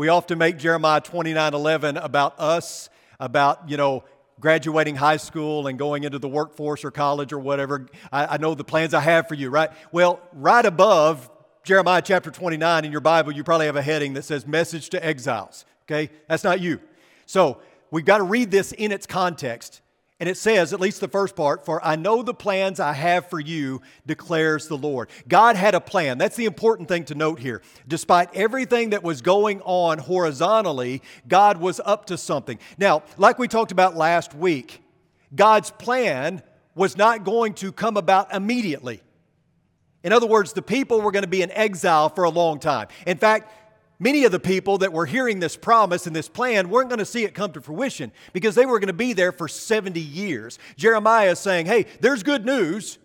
We 0.00 0.08
often 0.08 0.38
make 0.38 0.56
Jeremiah 0.56 1.02
29 1.02 1.52
11 1.52 1.98
about 1.98 2.40
us, 2.40 2.88
about, 3.18 3.68
you 3.68 3.76
know, 3.76 4.02
graduating 4.40 4.96
high 4.96 5.18
school 5.18 5.66
and 5.66 5.78
going 5.78 6.04
into 6.04 6.18
the 6.18 6.26
workforce 6.26 6.86
or 6.86 6.90
college 6.90 7.34
or 7.34 7.38
whatever. 7.38 7.86
I, 8.10 8.24
I 8.24 8.36
know 8.38 8.54
the 8.54 8.64
plans 8.64 8.94
I 8.94 9.00
have 9.00 9.28
for 9.28 9.34
you, 9.34 9.50
right? 9.50 9.68
Well, 9.92 10.18
right 10.32 10.64
above 10.64 11.30
Jeremiah 11.64 12.00
chapter 12.00 12.30
29 12.30 12.86
in 12.86 12.90
your 12.90 13.02
Bible, 13.02 13.32
you 13.32 13.44
probably 13.44 13.66
have 13.66 13.76
a 13.76 13.82
heading 13.82 14.14
that 14.14 14.22
says 14.22 14.46
Message 14.46 14.88
to 14.88 15.04
Exiles. 15.04 15.66
Okay? 15.82 16.08
That's 16.28 16.44
not 16.44 16.62
you. 16.62 16.80
So 17.26 17.60
we've 17.90 18.06
got 18.06 18.16
to 18.16 18.24
read 18.24 18.50
this 18.50 18.72
in 18.72 18.92
its 18.92 19.06
context. 19.06 19.82
And 20.20 20.28
it 20.28 20.36
says, 20.36 20.74
at 20.74 20.80
least 20.80 21.00
the 21.00 21.08
first 21.08 21.34
part, 21.34 21.64
for 21.64 21.82
I 21.82 21.96
know 21.96 22.22
the 22.22 22.34
plans 22.34 22.78
I 22.78 22.92
have 22.92 23.30
for 23.30 23.40
you, 23.40 23.80
declares 24.06 24.68
the 24.68 24.76
Lord. 24.76 25.08
God 25.26 25.56
had 25.56 25.74
a 25.74 25.80
plan. 25.80 26.18
That's 26.18 26.36
the 26.36 26.44
important 26.44 26.88
thing 26.88 27.06
to 27.06 27.14
note 27.14 27.40
here. 27.40 27.62
Despite 27.88 28.28
everything 28.34 28.90
that 28.90 29.02
was 29.02 29.22
going 29.22 29.62
on 29.62 29.96
horizontally, 29.96 31.00
God 31.26 31.56
was 31.56 31.80
up 31.86 32.04
to 32.06 32.18
something. 32.18 32.58
Now, 32.76 33.02
like 33.16 33.38
we 33.38 33.48
talked 33.48 33.72
about 33.72 33.96
last 33.96 34.34
week, 34.34 34.82
God's 35.34 35.70
plan 35.70 36.42
was 36.74 36.98
not 36.98 37.24
going 37.24 37.54
to 37.54 37.72
come 37.72 37.96
about 37.96 38.34
immediately. 38.34 39.00
In 40.02 40.12
other 40.12 40.26
words, 40.26 40.52
the 40.52 40.62
people 40.62 41.00
were 41.00 41.12
going 41.12 41.24
to 41.24 41.28
be 41.28 41.42
in 41.42 41.50
exile 41.50 42.10
for 42.10 42.24
a 42.24 42.30
long 42.30 42.58
time. 42.58 42.88
In 43.06 43.16
fact, 43.16 43.50
many 44.00 44.24
of 44.24 44.32
the 44.32 44.40
people 44.40 44.78
that 44.78 44.92
were 44.92 45.06
hearing 45.06 45.38
this 45.38 45.56
promise 45.56 46.08
and 46.08 46.16
this 46.16 46.28
plan 46.28 46.70
weren't 46.70 46.88
going 46.88 46.98
to 46.98 47.04
see 47.04 47.22
it 47.22 47.34
come 47.34 47.52
to 47.52 47.60
fruition 47.60 48.10
because 48.32 48.56
they 48.56 48.66
were 48.66 48.80
going 48.80 48.88
to 48.88 48.92
be 48.92 49.12
there 49.12 49.30
for 49.30 49.46
70 49.46 50.00
years. 50.00 50.58
Jeremiah 50.76 51.30
is 51.30 51.38
saying, 51.38 51.66
hey, 51.66 51.86
there's 52.00 52.24
good 52.24 52.44
news. 52.44 52.98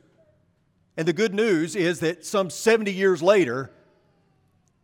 And 0.98 1.08
the 1.08 1.14
good 1.14 1.36
news 1.36 1.76
is 1.76 2.00
that 2.00 2.26
some 2.26 2.50
70 2.50 2.92
years 2.92 3.22
later, 3.22 3.70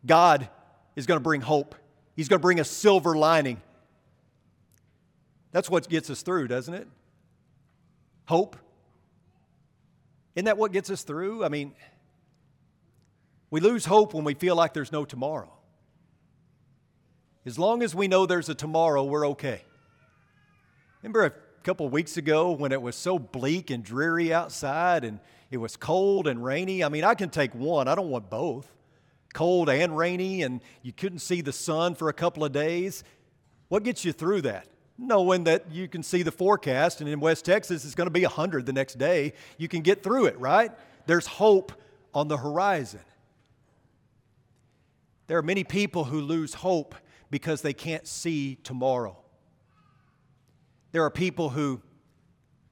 God 0.06 0.50
is 0.96 1.06
going 1.06 1.16
to 1.20 1.24
bring 1.24 1.42
hope. 1.42 1.74
He's 2.16 2.28
going 2.28 2.40
to 2.40 2.44
bring 2.44 2.60
a 2.60 2.66
silver 2.66 3.16
lining. 3.16 3.62
That's 5.54 5.70
what 5.70 5.88
gets 5.90 6.10
us 6.10 6.22
through, 6.22 6.50
doesn't 6.50 6.74
it? 6.74 6.88
Hope. 8.26 8.58
Isn't 10.36 10.46
that 10.46 10.58
what 10.58 10.74
gets 10.74 10.90
us 10.90 11.04
through? 11.04 11.44
I 11.46 11.50
mean, 11.50 11.74
we 13.50 13.62
lose 13.62 13.86
hope 13.86 14.14
when 14.14 14.26
we 14.26 14.34
feel 14.34 14.56
like 14.56 14.74
there's 14.74 14.92
no 14.92 15.06
tomorrow. 15.06 15.52
As 17.46 17.58
long 17.58 17.82
as 17.82 17.96
we 17.96 18.08
know 18.08 18.26
there's 18.26 18.50
a 18.50 18.56
tomorrow, 18.56 19.04
we're 19.04 19.28
okay. 19.30 19.64
Remember 21.02 21.26
a 21.26 21.32
couple 21.64 21.90
weeks 21.90 22.18
ago 22.18 22.52
when 22.52 22.72
it 22.72 22.82
was 22.82 22.96
so 22.96 23.18
bleak 23.18 23.72
and 23.72 23.84
dreary 23.84 24.32
outside 24.32 25.04
and 25.04 25.20
it 25.50 25.58
was 25.58 25.76
cold 25.76 26.28
and 26.28 26.44
rainy? 26.44 26.84
I 26.84 26.90
mean, 26.90 27.04
I 27.04 27.16
can 27.16 27.30
take 27.30 27.56
one, 27.56 27.88
I 27.88 27.96
don't 27.96 28.10
want 28.10 28.30
both. 28.30 28.72
Cold 29.34 29.70
and 29.70 29.98
rainy, 29.98 30.44
and 30.44 30.62
you 30.84 30.92
couldn't 30.92 31.20
see 31.20 31.42
the 31.42 31.54
sun 31.54 31.96
for 31.96 32.10
a 32.10 32.14
couple 32.14 32.44
of 32.44 32.52
days. 32.52 33.04
What 33.70 33.84
gets 33.84 34.06
you 34.06 34.12
through 34.12 34.42
that? 34.42 34.68
Knowing 34.98 35.46
that 35.46 35.72
you 35.72 35.88
can 35.88 36.04
see 36.04 36.22
the 36.22 36.32
forecast, 36.32 37.02
and 37.02 37.10
in 37.10 37.20
West 37.20 37.46
Texas 37.46 37.86
it's 37.86 37.96
going 37.96 38.08
to 38.08 38.12
be 38.12 38.24
100 38.24 38.66
the 38.68 38.74
next 38.74 39.00
day. 39.00 39.34
You 39.58 39.68
can 39.68 39.82
get 39.82 40.04
through 40.04 40.26
it, 40.26 40.38
right? 40.40 40.72
There's 41.08 41.26
hope 41.26 41.72
on 42.14 42.28
the 42.28 42.38
horizon. 42.38 43.00
There 45.26 45.38
are 45.38 45.44
many 45.44 45.64
people 45.64 46.04
who 46.04 46.20
lose 46.20 46.54
hope 46.54 46.94
because 47.32 47.62
they 47.62 47.74
can't 47.74 48.06
see 48.06 48.56
tomorrow. 48.56 49.18
There 50.92 51.04
are 51.04 51.10
people 51.10 51.50
who 51.50 51.82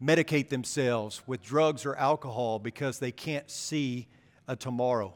medicate 0.04 0.50
themselves 0.50 1.22
with 1.26 1.42
drugs 1.42 1.86
or 1.86 1.96
alcohol 1.96 2.60
because 2.60 3.00
they 3.00 3.12
can't 3.12 3.50
see 3.50 4.08
a 4.48 4.56
tomorrow. 4.56 5.14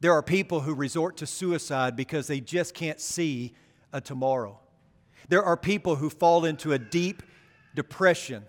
There 0.00 0.12
are 0.12 0.22
people 0.22 0.60
who 0.60 0.74
resort 0.74 1.16
to 1.18 1.26
suicide 1.26 1.94
because 1.94 2.26
they 2.26 2.40
just 2.40 2.74
can't 2.74 3.00
see 3.00 3.54
a 3.92 4.00
tomorrow. 4.00 4.58
There 5.28 5.42
are 5.42 5.56
people 5.56 5.96
who 5.96 6.10
fall 6.10 6.44
into 6.44 6.72
a 6.72 6.78
deep 6.78 7.22
depression 7.74 8.44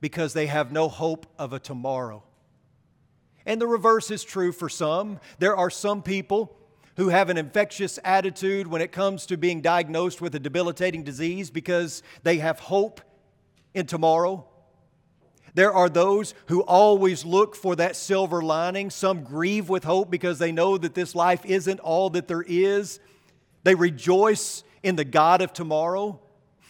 because 0.00 0.32
they 0.32 0.46
have 0.46 0.72
no 0.72 0.88
hope 0.88 1.26
of 1.38 1.52
a 1.52 1.58
tomorrow. 1.58 2.24
And 3.44 3.60
the 3.60 3.66
reverse 3.66 4.10
is 4.10 4.24
true 4.24 4.50
for 4.50 4.68
some. 4.68 5.20
There 5.38 5.56
are 5.56 5.70
some 5.70 6.02
people 6.02 6.56
who 6.96 7.08
have 7.08 7.30
an 7.30 7.38
infectious 7.38 7.98
attitude 8.04 8.66
when 8.66 8.82
it 8.82 8.92
comes 8.92 9.26
to 9.26 9.36
being 9.36 9.60
diagnosed 9.60 10.20
with 10.20 10.34
a 10.34 10.38
debilitating 10.38 11.02
disease 11.02 11.50
because 11.50 12.02
they 12.22 12.38
have 12.38 12.60
hope 12.60 13.00
in 13.74 13.86
tomorrow. 13.86 14.46
There 15.54 15.72
are 15.72 15.88
those 15.88 16.34
who 16.46 16.62
always 16.62 17.24
look 17.24 17.54
for 17.54 17.76
that 17.76 17.96
silver 17.96 18.42
lining. 18.42 18.90
Some 18.90 19.22
grieve 19.22 19.68
with 19.68 19.84
hope 19.84 20.10
because 20.10 20.38
they 20.38 20.52
know 20.52 20.78
that 20.78 20.94
this 20.94 21.14
life 21.14 21.44
isn't 21.44 21.80
all 21.80 22.10
that 22.10 22.28
there 22.28 22.44
is. 22.46 23.00
They 23.64 23.74
rejoice 23.74 24.64
in 24.82 24.96
the 24.96 25.04
God 25.04 25.42
of 25.42 25.52
tomorrow. 25.52 26.20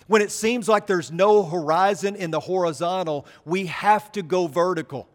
When 0.08 0.20
it 0.20 0.32
seems 0.32 0.68
like 0.68 0.86
there's 0.86 1.12
no 1.12 1.44
horizon 1.44 2.16
in 2.16 2.32
the 2.32 2.40
horizontal, 2.40 3.26
we 3.44 3.66
have 3.66 4.10
to 4.12 4.22
go 4.22 4.48
vertical. 4.48 5.08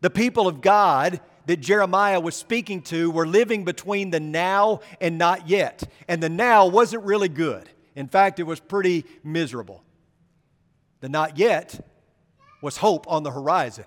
The 0.00 0.10
people 0.10 0.48
of 0.48 0.60
God 0.60 1.20
that 1.46 1.60
Jeremiah 1.60 2.20
was 2.20 2.36
speaking 2.36 2.82
to 2.82 3.10
were 3.10 3.26
living 3.26 3.64
between 3.64 4.10
the 4.10 4.20
now 4.20 4.80
and 5.00 5.16
not 5.16 5.48
yet. 5.48 5.82
And 6.08 6.22
the 6.22 6.28
now 6.28 6.66
wasn't 6.66 7.04
really 7.04 7.28
good. 7.28 7.68
In 7.94 8.08
fact, 8.08 8.38
it 8.38 8.44
was 8.44 8.60
pretty 8.60 9.04
miserable. 9.24 9.82
The 11.00 11.08
not 11.08 11.38
yet 11.38 11.80
was 12.60 12.76
hope 12.76 13.10
on 13.10 13.22
the 13.22 13.30
horizon. 13.30 13.84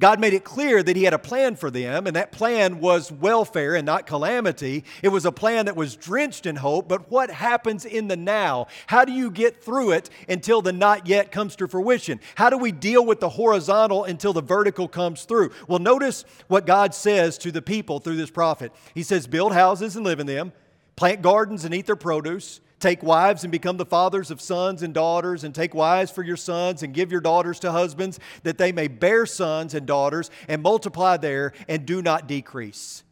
God 0.00 0.18
made 0.18 0.32
it 0.32 0.44
clear 0.44 0.82
that 0.82 0.96
He 0.96 1.04
had 1.04 1.12
a 1.12 1.18
plan 1.18 1.56
for 1.56 1.70
them, 1.70 2.06
and 2.06 2.16
that 2.16 2.32
plan 2.32 2.80
was 2.80 3.12
welfare 3.12 3.74
and 3.74 3.84
not 3.84 4.06
calamity. 4.06 4.82
It 5.02 5.08
was 5.08 5.26
a 5.26 5.30
plan 5.32 5.66
that 5.66 5.76
was 5.76 5.94
drenched 5.94 6.46
in 6.46 6.56
hope, 6.56 6.88
but 6.88 7.10
what 7.10 7.30
happens 7.30 7.84
in 7.84 8.08
the 8.08 8.16
now? 8.16 8.66
How 8.86 9.04
do 9.04 9.12
you 9.12 9.30
get 9.30 9.62
through 9.62 9.92
it 9.92 10.08
until 10.26 10.62
the 10.62 10.72
not 10.72 11.06
yet 11.06 11.30
comes 11.30 11.54
to 11.56 11.68
fruition? 11.68 12.18
How 12.34 12.48
do 12.48 12.56
we 12.56 12.72
deal 12.72 13.04
with 13.04 13.20
the 13.20 13.28
horizontal 13.28 14.04
until 14.04 14.32
the 14.32 14.40
vertical 14.40 14.88
comes 14.88 15.24
through? 15.24 15.50
Well, 15.68 15.78
notice 15.78 16.24
what 16.48 16.66
God 16.66 16.94
says 16.94 17.36
to 17.38 17.52
the 17.52 17.62
people 17.62 18.00
through 18.00 18.16
this 18.16 18.30
prophet. 18.30 18.72
He 18.94 19.02
says, 19.02 19.26
Build 19.26 19.52
houses 19.52 19.96
and 19.96 20.04
live 20.04 20.18
in 20.18 20.26
them, 20.26 20.52
plant 20.96 21.20
gardens 21.20 21.66
and 21.66 21.74
eat 21.74 21.84
their 21.84 21.94
produce 21.94 22.62
Take 22.80 23.02
wives 23.02 23.44
and 23.44 23.52
become 23.52 23.76
the 23.76 23.84
fathers 23.84 24.30
of 24.30 24.40
sons 24.40 24.82
and 24.82 24.94
daughters, 24.94 25.44
and 25.44 25.54
take 25.54 25.74
wives 25.74 26.10
for 26.10 26.22
your 26.22 26.38
sons, 26.38 26.82
and 26.82 26.94
give 26.94 27.12
your 27.12 27.20
daughters 27.20 27.60
to 27.60 27.70
husbands, 27.70 28.18
that 28.42 28.56
they 28.56 28.72
may 28.72 28.88
bear 28.88 29.26
sons 29.26 29.74
and 29.74 29.86
daughters, 29.86 30.30
and 30.48 30.62
multiply 30.62 31.18
there, 31.18 31.52
and 31.68 31.84
do 31.84 32.00
not 32.00 32.26
decrease. 32.26 33.04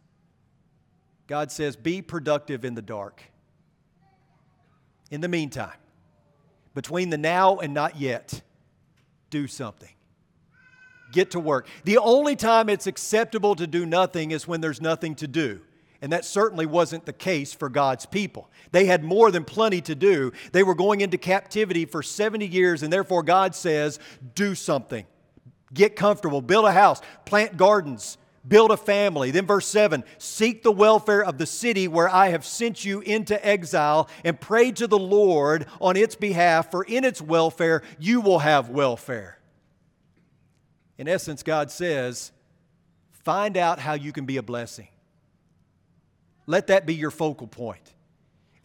God 1.26 1.52
says, 1.52 1.76
Be 1.76 2.00
productive 2.00 2.64
in 2.64 2.74
the 2.74 2.82
dark. 2.82 3.22
In 5.10 5.20
the 5.20 5.28
meantime, 5.28 5.76
between 6.74 7.10
the 7.10 7.18
now 7.18 7.58
and 7.58 7.74
not 7.74 8.00
yet, 8.00 8.40
do 9.28 9.46
something. 9.46 9.92
Get 11.12 11.30
to 11.32 11.40
work. 11.40 11.66
The 11.84 11.98
only 11.98 12.36
time 12.36 12.70
it's 12.70 12.86
acceptable 12.86 13.54
to 13.56 13.66
do 13.66 13.84
nothing 13.84 14.30
is 14.30 14.48
when 14.48 14.62
there's 14.62 14.80
nothing 14.80 15.14
to 15.16 15.28
do. 15.28 15.60
And 16.00 16.12
that 16.12 16.24
certainly 16.24 16.66
wasn't 16.66 17.06
the 17.06 17.12
case 17.12 17.52
for 17.52 17.68
God's 17.68 18.06
people. 18.06 18.48
They 18.70 18.86
had 18.86 19.02
more 19.02 19.30
than 19.32 19.44
plenty 19.44 19.80
to 19.82 19.94
do. 19.94 20.32
They 20.52 20.62
were 20.62 20.76
going 20.76 21.00
into 21.00 21.18
captivity 21.18 21.86
for 21.86 22.02
70 22.02 22.46
years, 22.46 22.82
and 22.82 22.92
therefore 22.92 23.24
God 23.24 23.54
says, 23.54 23.98
Do 24.34 24.54
something. 24.54 25.06
Get 25.74 25.96
comfortable, 25.96 26.40
build 26.40 26.66
a 26.66 26.72
house, 26.72 27.02
plant 27.24 27.56
gardens, 27.56 28.16
build 28.46 28.70
a 28.70 28.76
family. 28.76 29.32
Then, 29.32 29.44
verse 29.44 29.66
7 29.66 30.04
Seek 30.18 30.62
the 30.62 30.72
welfare 30.72 31.24
of 31.24 31.36
the 31.36 31.46
city 31.46 31.88
where 31.88 32.08
I 32.08 32.28
have 32.28 32.46
sent 32.46 32.84
you 32.84 33.00
into 33.00 33.44
exile, 33.44 34.08
and 34.24 34.40
pray 34.40 34.70
to 34.72 34.86
the 34.86 34.98
Lord 34.98 35.66
on 35.80 35.96
its 35.96 36.14
behalf, 36.14 36.70
for 36.70 36.84
in 36.84 37.04
its 37.04 37.20
welfare 37.20 37.82
you 37.98 38.20
will 38.20 38.38
have 38.38 38.70
welfare. 38.70 39.38
In 40.96 41.08
essence, 41.08 41.42
God 41.42 41.70
says, 41.70 42.32
Find 43.10 43.56
out 43.56 43.78
how 43.78 43.92
you 43.92 44.12
can 44.12 44.24
be 44.24 44.36
a 44.36 44.42
blessing. 44.42 44.88
Let 46.48 46.68
that 46.68 46.86
be 46.86 46.94
your 46.94 47.10
focal 47.10 47.46
point. 47.46 47.92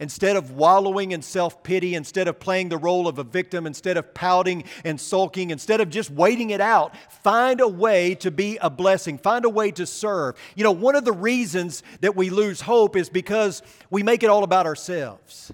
Instead 0.00 0.36
of 0.36 0.52
wallowing 0.52 1.12
in 1.12 1.20
self 1.20 1.62
pity, 1.62 1.94
instead 1.94 2.26
of 2.26 2.40
playing 2.40 2.70
the 2.70 2.78
role 2.78 3.06
of 3.06 3.18
a 3.18 3.22
victim, 3.22 3.66
instead 3.66 3.98
of 3.98 4.14
pouting 4.14 4.64
and 4.84 4.98
sulking, 4.98 5.50
instead 5.50 5.82
of 5.82 5.90
just 5.90 6.10
waiting 6.10 6.48
it 6.50 6.62
out, 6.62 6.96
find 7.22 7.60
a 7.60 7.68
way 7.68 8.14
to 8.16 8.30
be 8.30 8.56
a 8.56 8.70
blessing. 8.70 9.18
Find 9.18 9.44
a 9.44 9.50
way 9.50 9.70
to 9.72 9.86
serve. 9.86 10.36
You 10.56 10.64
know, 10.64 10.72
one 10.72 10.96
of 10.96 11.04
the 11.04 11.12
reasons 11.12 11.82
that 12.00 12.16
we 12.16 12.30
lose 12.30 12.62
hope 12.62 12.96
is 12.96 13.10
because 13.10 13.62
we 13.90 14.02
make 14.02 14.22
it 14.22 14.30
all 14.30 14.44
about 14.44 14.66
ourselves. 14.66 15.52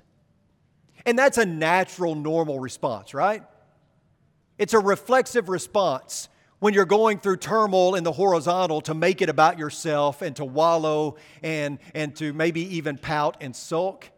And 1.04 1.18
that's 1.18 1.36
a 1.36 1.44
natural, 1.44 2.14
normal 2.14 2.60
response, 2.60 3.12
right? 3.12 3.42
It's 4.56 4.72
a 4.72 4.78
reflexive 4.78 5.48
response 5.48 6.28
when 6.60 6.74
you're 6.74 6.84
going 6.84 7.18
through 7.18 7.38
turmoil 7.38 7.94
in 7.94 8.04
the 8.04 8.12
horizontal 8.12 8.82
to 8.82 8.94
make 8.94 9.20
it 9.22 9.28
about 9.28 9.58
yourself 9.58 10.22
and 10.22 10.36
to 10.36 10.44
wallow 10.44 11.16
and, 11.42 11.78
and 11.94 12.14
to 12.16 12.32
maybe 12.32 12.76
even 12.76 12.96
pout 12.96 13.38
and 13.40 13.56
sulk. 13.56 14.08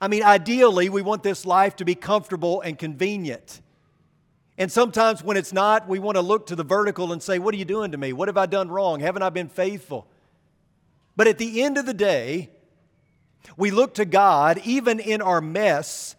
I 0.00 0.08
mean, 0.08 0.22
ideally, 0.22 0.90
we 0.90 1.00
want 1.00 1.22
this 1.22 1.46
life 1.46 1.76
to 1.76 1.84
be 1.84 1.94
comfortable 1.94 2.60
and 2.60 2.78
convenient. 2.78 3.62
And 4.58 4.70
sometimes 4.70 5.24
when 5.24 5.38
it's 5.38 5.52
not, 5.52 5.88
we 5.88 5.98
want 5.98 6.16
to 6.16 6.22
look 6.22 6.46
to 6.48 6.56
the 6.56 6.64
vertical 6.64 7.12
and 7.12 7.22
say, 7.22 7.38
What 7.38 7.54
are 7.54 7.58
you 7.58 7.64
doing 7.64 7.92
to 7.92 7.98
me? 7.98 8.12
What 8.12 8.28
have 8.28 8.36
I 8.36 8.46
done 8.46 8.68
wrong? 8.68 9.00
Haven't 9.00 9.22
I 9.22 9.30
been 9.30 9.48
faithful? 9.48 10.06
But 11.14 11.26
at 11.26 11.38
the 11.38 11.62
end 11.62 11.78
of 11.78 11.86
the 11.86 11.94
day, 11.94 12.50
we 13.56 13.70
look 13.70 13.94
to 13.94 14.04
God, 14.04 14.60
even 14.64 15.00
in 15.00 15.22
our 15.22 15.40
mess, 15.40 16.16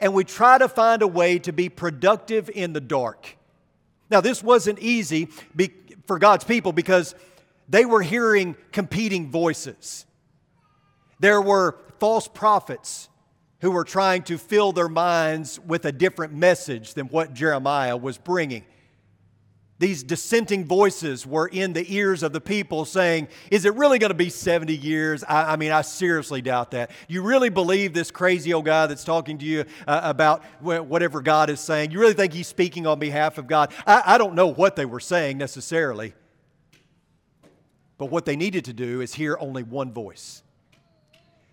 and 0.00 0.12
we 0.12 0.24
try 0.24 0.58
to 0.58 0.68
find 0.68 1.02
a 1.02 1.06
way 1.06 1.38
to 1.40 1.52
be 1.52 1.68
productive 1.68 2.50
in 2.52 2.72
the 2.72 2.80
dark. 2.80 3.36
Now, 4.10 4.20
this 4.20 4.42
wasn't 4.42 4.78
easy 4.80 5.28
for 6.06 6.18
God's 6.18 6.44
people 6.44 6.72
because 6.72 7.14
they 7.68 7.84
were 7.84 8.02
hearing 8.02 8.56
competing 8.72 9.30
voices. 9.30 10.06
There 11.20 11.40
were 11.40 11.78
false 11.98 12.28
prophets 12.28 13.08
who 13.60 13.70
were 13.70 13.84
trying 13.84 14.22
to 14.24 14.36
fill 14.36 14.72
their 14.72 14.88
minds 14.88 15.58
with 15.58 15.86
a 15.86 15.92
different 15.92 16.34
message 16.34 16.94
than 16.94 17.06
what 17.06 17.32
Jeremiah 17.32 17.96
was 17.96 18.18
bringing. 18.18 18.64
These 19.84 20.02
dissenting 20.02 20.64
voices 20.64 21.26
were 21.26 21.46
in 21.46 21.74
the 21.74 21.84
ears 21.94 22.22
of 22.22 22.32
the 22.32 22.40
people 22.40 22.86
saying, 22.86 23.28
Is 23.50 23.66
it 23.66 23.74
really 23.74 23.98
going 23.98 24.12
to 24.12 24.14
be 24.14 24.30
70 24.30 24.74
years? 24.74 25.22
I, 25.24 25.52
I, 25.52 25.56
mean, 25.56 25.72
I 25.72 25.82
seriously 25.82 26.40
doubt 26.40 26.70
that. 26.70 26.90
You 27.06 27.20
really 27.20 27.50
believe 27.50 27.92
this 27.92 28.10
crazy 28.10 28.54
old 28.54 28.64
guy 28.64 28.86
that's 28.86 29.04
talking 29.04 29.36
to 29.36 29.44
you 29.44 29.66
uh, 29.86 30.00
about 30.02 30.42
whatever 30.62 31.20
God 31.20 31.50
is 31.50 31.60
saying? 31.60 31.90
You 31.90 32.00
really 32.00 32.14
think 32.14 32.32
he's 32.32 32.46
speaking 32.46 32.86
on 32.86 32.98
behalf 32.98 33.36
of 33.36 33.46
God? 33.46 33.74
I, 33.86 34.02
I 34.06 34.16
don't 34.16 34.34
know 34.34 34.46
what 34.46 34.74
they 34.74 34.86
were 34.86 35.00
saying 35.00 35.36
necessarily. 35.36 36.14
But 37.98 38.06
what 38.06 38.24
they 38.24 38.36
needed 38.36 38.64
to 38.64 38.72
do 38.72 39.02
is 39.02 39.12
hear 39.12 39.36
only 39.38 39.64
one 39.64 39.92
voice 39.92 40.42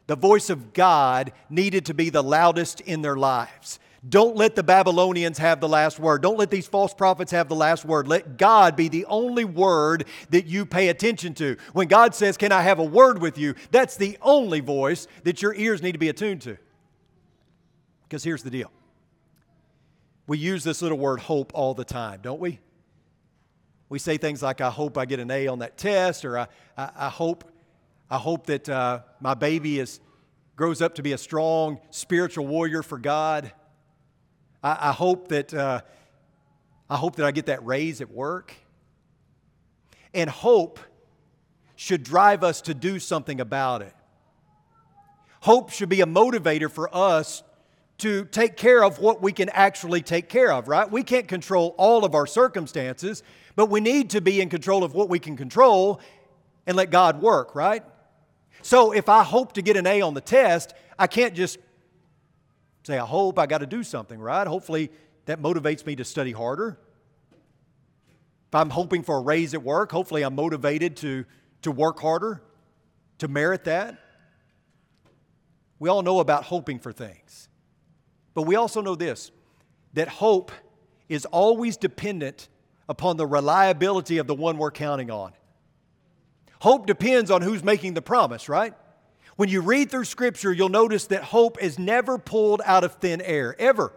the 0.08 0.16
voice 0.16 0.50
of 0.50 0.72
God 0.72 1.34
needed 1.50 1.86
to 1.88 1.94
be 1.94 2.10
the 2.10 2.24
loudest 2.24 2.80
in 2.80 3.02
their 3.02 3.18
lives. 3.18 3.78
Don't 4.08 4.36
let 4.36 4.56
the 4.56 4.64
Babylonians 4.64 5.38
have 5.38 5.60
the 5.60 5.70
last 5.70 6.00
word. 6.00 6.24
Don't 6.24 6.40
let 6.40 6.50
these 6.50 6.68
false 6.68 6.94
prophets 6.94 7.32
have 7.32 7.50
the 7.50 7.56
last 7.56 7.86
word. 7.86 8.08
Let 8.08 8.38
God 8.38 8.76
be 8.76 8.88
the 8.88 9.06
only 9.06 9.46
word 9.46 10.06
that 10.32 10.48
you 10.48 10.66
pay 10.66 10.88
attention 10.90 11.36
to. 11.36 11.58
When 11.74 11.88
God 11.88 12.16
says, 12.16 12.36
Can 12.36 12.52
I 12.52 12.64
have 12.64 12.80
a 12.80 12.84
word 12.84 13.22
with 13.22 13.38
you? 13.38 13.54
That's 13.70 13.98
the 13.98 14.18
only 14.22 14.60
voice 14.60 15.08
that 15.24 15.42
your 15.42 15.54
ears 15.54 15.84
need 15.84 15.92
to 15.92 16.00
be 16.00 16.10
attuned 16.10 16.42
to. 16.42 16.58
Because 18.04 18.24
here's 18.24 18.42
the 18.44 18.50
deal 18.50 18.72
we 20.26 20.40
use 20.40 20.64
this 20.64 20.82
little 20.82 20.98
word 20.98 21.20
hope 21.20 21.52
all 21.54 21.74
the 21.74 21.86
time, 21.86 22.22
don't 22.24 22.40
we? 22.40 22.60
We 23.88 24.00
say 24.00 24.18
things 24.18 24.42
like, 24.42 24.62
I 24.62 24.70
hope 24.70 24.98
I 24.98 25.06
get 25.06 25.20
an 25.20 25.30
A 25.30 25.48
on 25.48 25.60
that 25.60 25.78
test, 25.78 26.26
or 26.26 26.40
I, 26.40 26.48
I, 26.78 26.90
I 26.96 27.10
hope 27.10 27.52
I 28.12 28.18
hope 28.18 28.48
that 28.48 28.68
uh, 28.68 29.00
my 29.22 29.36
baby 29.36 29.80
is, 29.80 30.02
grows 30.58 30.82
up 30.82 30.96
to 30.96 31.02
be 31.02 31.14
a 31.14 31.18
strong 31.18 31.80
spiritual 31.92 32.46
warrior 32.46 32.84
for 32.84 32.98
God. 32.98 33.54
I, 34.64 34.90
I 34.90 34.92
hope 34.92 35.30
that 35.30 35.54
uh, 35.54 35.82
I 36.92 36.98
hope 36.98 37.16
that 37.16 37.26
I 37.26 37.32
get 37.32 37.46
that 37.46 37.66
raise 37.66 38.02
at 38.02 38.12
work. 38.12 38.54
And 40.14 40.30
hope 40.30 40.78
should 41.78 42.04
drive 42.04 42.44
us 42.44 42.62
to 42.64 42.74
do 42.74 43.00
something 43.00 43.40
about 43.40 43.82
it. 43.82 43.94
Hope 45.40 45.72
should 45.72 45.88
be 45.88 46.02
a 46.02 46.06
motivator 46.06 46.70
for 46.70 46.94
us 46.94 47.44
to 48.00 48.26
take 48.26 48.58
care 48.58 48.84
of 48.84 49.00
what 49.00 49.22
we 49.22 49.32
can 49.32 49.48
actually 49.50 50.02
take 50.02 50.28
care 50.28 50.52
of, 50.52 50.68
right? 50.68 50.92
We 50.92 51.02
can't 51.04 51.28
control 51.28 51.74
all 51.78 52.04
of 52.04 52.14
our 52.14 52.28
circumstances, 52.28 53.24
but 53.56 53.70
we 53.70 53.80
need 53.80 54.10
to 54.10 54.22
be 54.22 54.42
in 54.42 54.50
control 54.50 54.84
of 54.84 54.94
what 54.94 55.08
we 55.08 55.18
can 55.18 55.38
control 55.38 56.02
and 56.68 56.76
let 56.76 56.92
God 56.92 57.22
work, 57.22 57.56
right? 57.56 57.84
So 58.64 58.92
if 58.92 59.08
I 59.08 59.24
hope 59.24 59.54
to 59.54 59.62
get 59.62 59.78
an 59.78 59.88
A 59.88 60.02
on 60.02 60.14
the 60.14 60.22
test, 60.22 60.74
I 61.00 61.08
can't 61.08 61.34
just 61.34 61.58
say, 62.84 62.98
I 62.98 63.06
hope 63.06 63.38
I 63.38 63.46
got 63.46 63.60
to 63.60 63.66
do 63.66 63.84
something, 63.84 64.20
right? 64.20 64.46
Hopefully 64.48 64.92
that 65.26 65.42
motivates 65.42 65.86
me 65.86 65.96
to 65.98 66.06
study 66.06 66.32
harder. 66.32 66.80
If 68.50 68.56
I'm 68.56 68.70
hoping 68.70 69.04
for 69.04 69.18
a 69.18 69.22
raise 69.22 69.54
at 69.54 69.64
work, 69.64 69.92
hopefully 69.92 70.24
I'm 70.24 70.36
motivated 70.36 70.98
to, 70.98 71.26
to 71.62 71.72
work 71.72 72.00
harder, 72.00 72.42
to 73.20 73.28
merit 73.28 73.64
that. 73.66 73.98
We 75.80 75.90
all 75.90 76.02
know 76.02 76.20
about 76.20 76.44
hoping 76.44 76.80
for 76.80 76.92
things. 76.92 77.50
But 78.34 78.44
we 78.44 78.56
also 78.56 78.82
know 78.82 78.96
this 78.96 79.32
that 79.94 80.08
hope 80.08 80.52
is 81.10 81.26
always 81.26 81.76
dependent 81.76 82.48
upon 82.88 83.18
the 83.18 83.28
reliability 83.28 84.18
of 84.18 84.28
the 84.28 84.36
one 84.36 84.58
we're 84.58 84.72
counting 84.72 85.12
on. 85.12 85.34
Hope 86.62 86.86
depends 86.86 87.32
on 87.32 87.42
who's 87.42 87.64
making 87.64 87.94
the 87.94 88.02
promise, 88.02 88.48
right? 88.48 88.74
When 89.42 89.50
you 89.50 89.62
read 89.62 89.90
through 89.90 90.06
Scripture, 90.06 90.54
you'll 90.54 90.70
notice 90.70 91.08
that 91.08 91.24
hope 91.24 91.64
is 91.64 91.80
never 91.80 92.20
pulled 92.20 92.62
out 92.64 92.84
of 92.84 92.98
thin 92.98 93.22
air, 93.22 93.56
ever. 93.58 93.92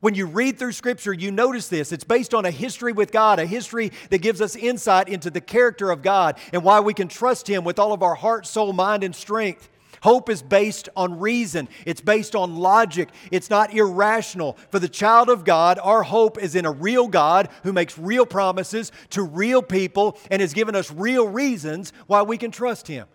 When 0.00 0.14
you 0.14 0.26
read 0.26 0.58
through 0.58 0.72
Scripture, 0.72 1.14
you 1.14 1.30
notice 1.30 1.68
this. 1.68 1.90
It's 1.90 2.04
based 2.04 2.34
on 2.34 2.44
a 2.44 2.50
history 2.50 2.92
with 2.92 3.12
God, 3.12 3.38
a 3.38 3.46
history 3.46 3.92
that 4.10 4.18
gives 4.18 4.42
us 4.42 4.54
insight 4.54 5.08
into 5.08 5.30
the 5.30 5.40
character 5.40 5.90
of 5.90 6.02
God 6.02 6.38
and 6.52 6.62
why 6.62 6.80
we 6.80 6.92
can 6.92 7.08
trust 7.08 7.48
Him 7.48 7.64
with 7.64 7.78
all 7.78 7.94
of 7.94 8.02
our 8.02 8.14
heart, 8.14 8.46
soul, 8.46 8.74
mind, 8.74 9.04
and 9.04 9.16
strength. 9.16 9.70
Hope 10.02 10.28
is 10.28 10.42
based 10.42 10.90
on 10.94 11.18
reason, 11.18 11.66
it's 11.86 12.02
based 12.02 12.36
on 12.36 12.56
logic, 12.56 13.08
it's 13.30 13.48
not 13.48 13.72
irrational. 13.72 14.58
For 14.70 14.78
the 14.78 14.86
child 14.86 15.30
of 15.30 15.46
God, 15.46 15.78
our 15.82 16.02
hope 16.02 16.36
is 16.36 16.54
in 16.54 16.66
a 16.66 16.72
real 16.72 17.08
God 17.08 17.48
who 17.62 17.72
makes 17.72 17.96
real 17.96 18.26
promises 18.26 18.92
to 19.10 19.22
real 19.22 19.62
people 19.62 20.18
and 20.30 20.42
has 20.42 20.52
given 20.52 20.76
us 20.76 20.92
real 20.92 21.26
reasons 21.26 21.94
why 22.06 22.20
we 22.20 22.36
can 22.36 22.50
trust 22.50 22.86
Him. 22.86 23.06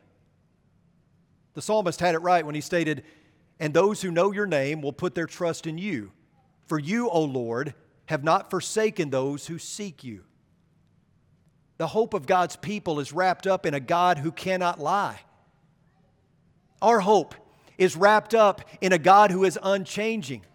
The 1.53 1.61
psalmist 1.61 1.99
had 1.99 2.15
it 2.15 2.19
right 2.19 2.45
when 2.45 2.55
he 2.55 2.61
stated, 2.61 3.03
And 3.59 3.73
those 3.73 4.01
who 4.01 4.11
know 4.11 4.31
your 4.31 4.45
name 4.45 4.81
will 4.81 4.93
put 4.93 5.15
their 5.15 5.25
trust 5.25 5.67
in 5.67 5.77
you. 5.77 6.11
For 6.67 6.79
you, 6.79 7.09
O 7.09 7.23
Lord, 7.23 7.73
have 8.05 8.23
not 8.23 8.49
forsaken 8.49 9.09
those 9.09 9.47
who 9.47 9.57
seek 9.57 10.03
you. 10.03 10.23
The 11.77 11.87
hope 11.87 12.13
of 12.13 12.27
God's 12.27 12.55
people 12.55 12.99
is 12.99 13.11
wrapped 13.11 13.47
up 13.47 13.65
in 13.65 13.73
a 13.73 13.79
God 13.79 14.19
who 14.19 14.31
cannot 14.31 14.79
lie. 14.79 15.19
Our 16.81 16.99
hope 16.99 17.35
is 17.77 17.95
wrapped 17.95 18.33
up 18.33 18.61
in 18.79 18.93
a 18.93 18.97
God 18.97 19.31
who 19.31 19.43
is 19.43 19.57
unchanging. 19.61 20.45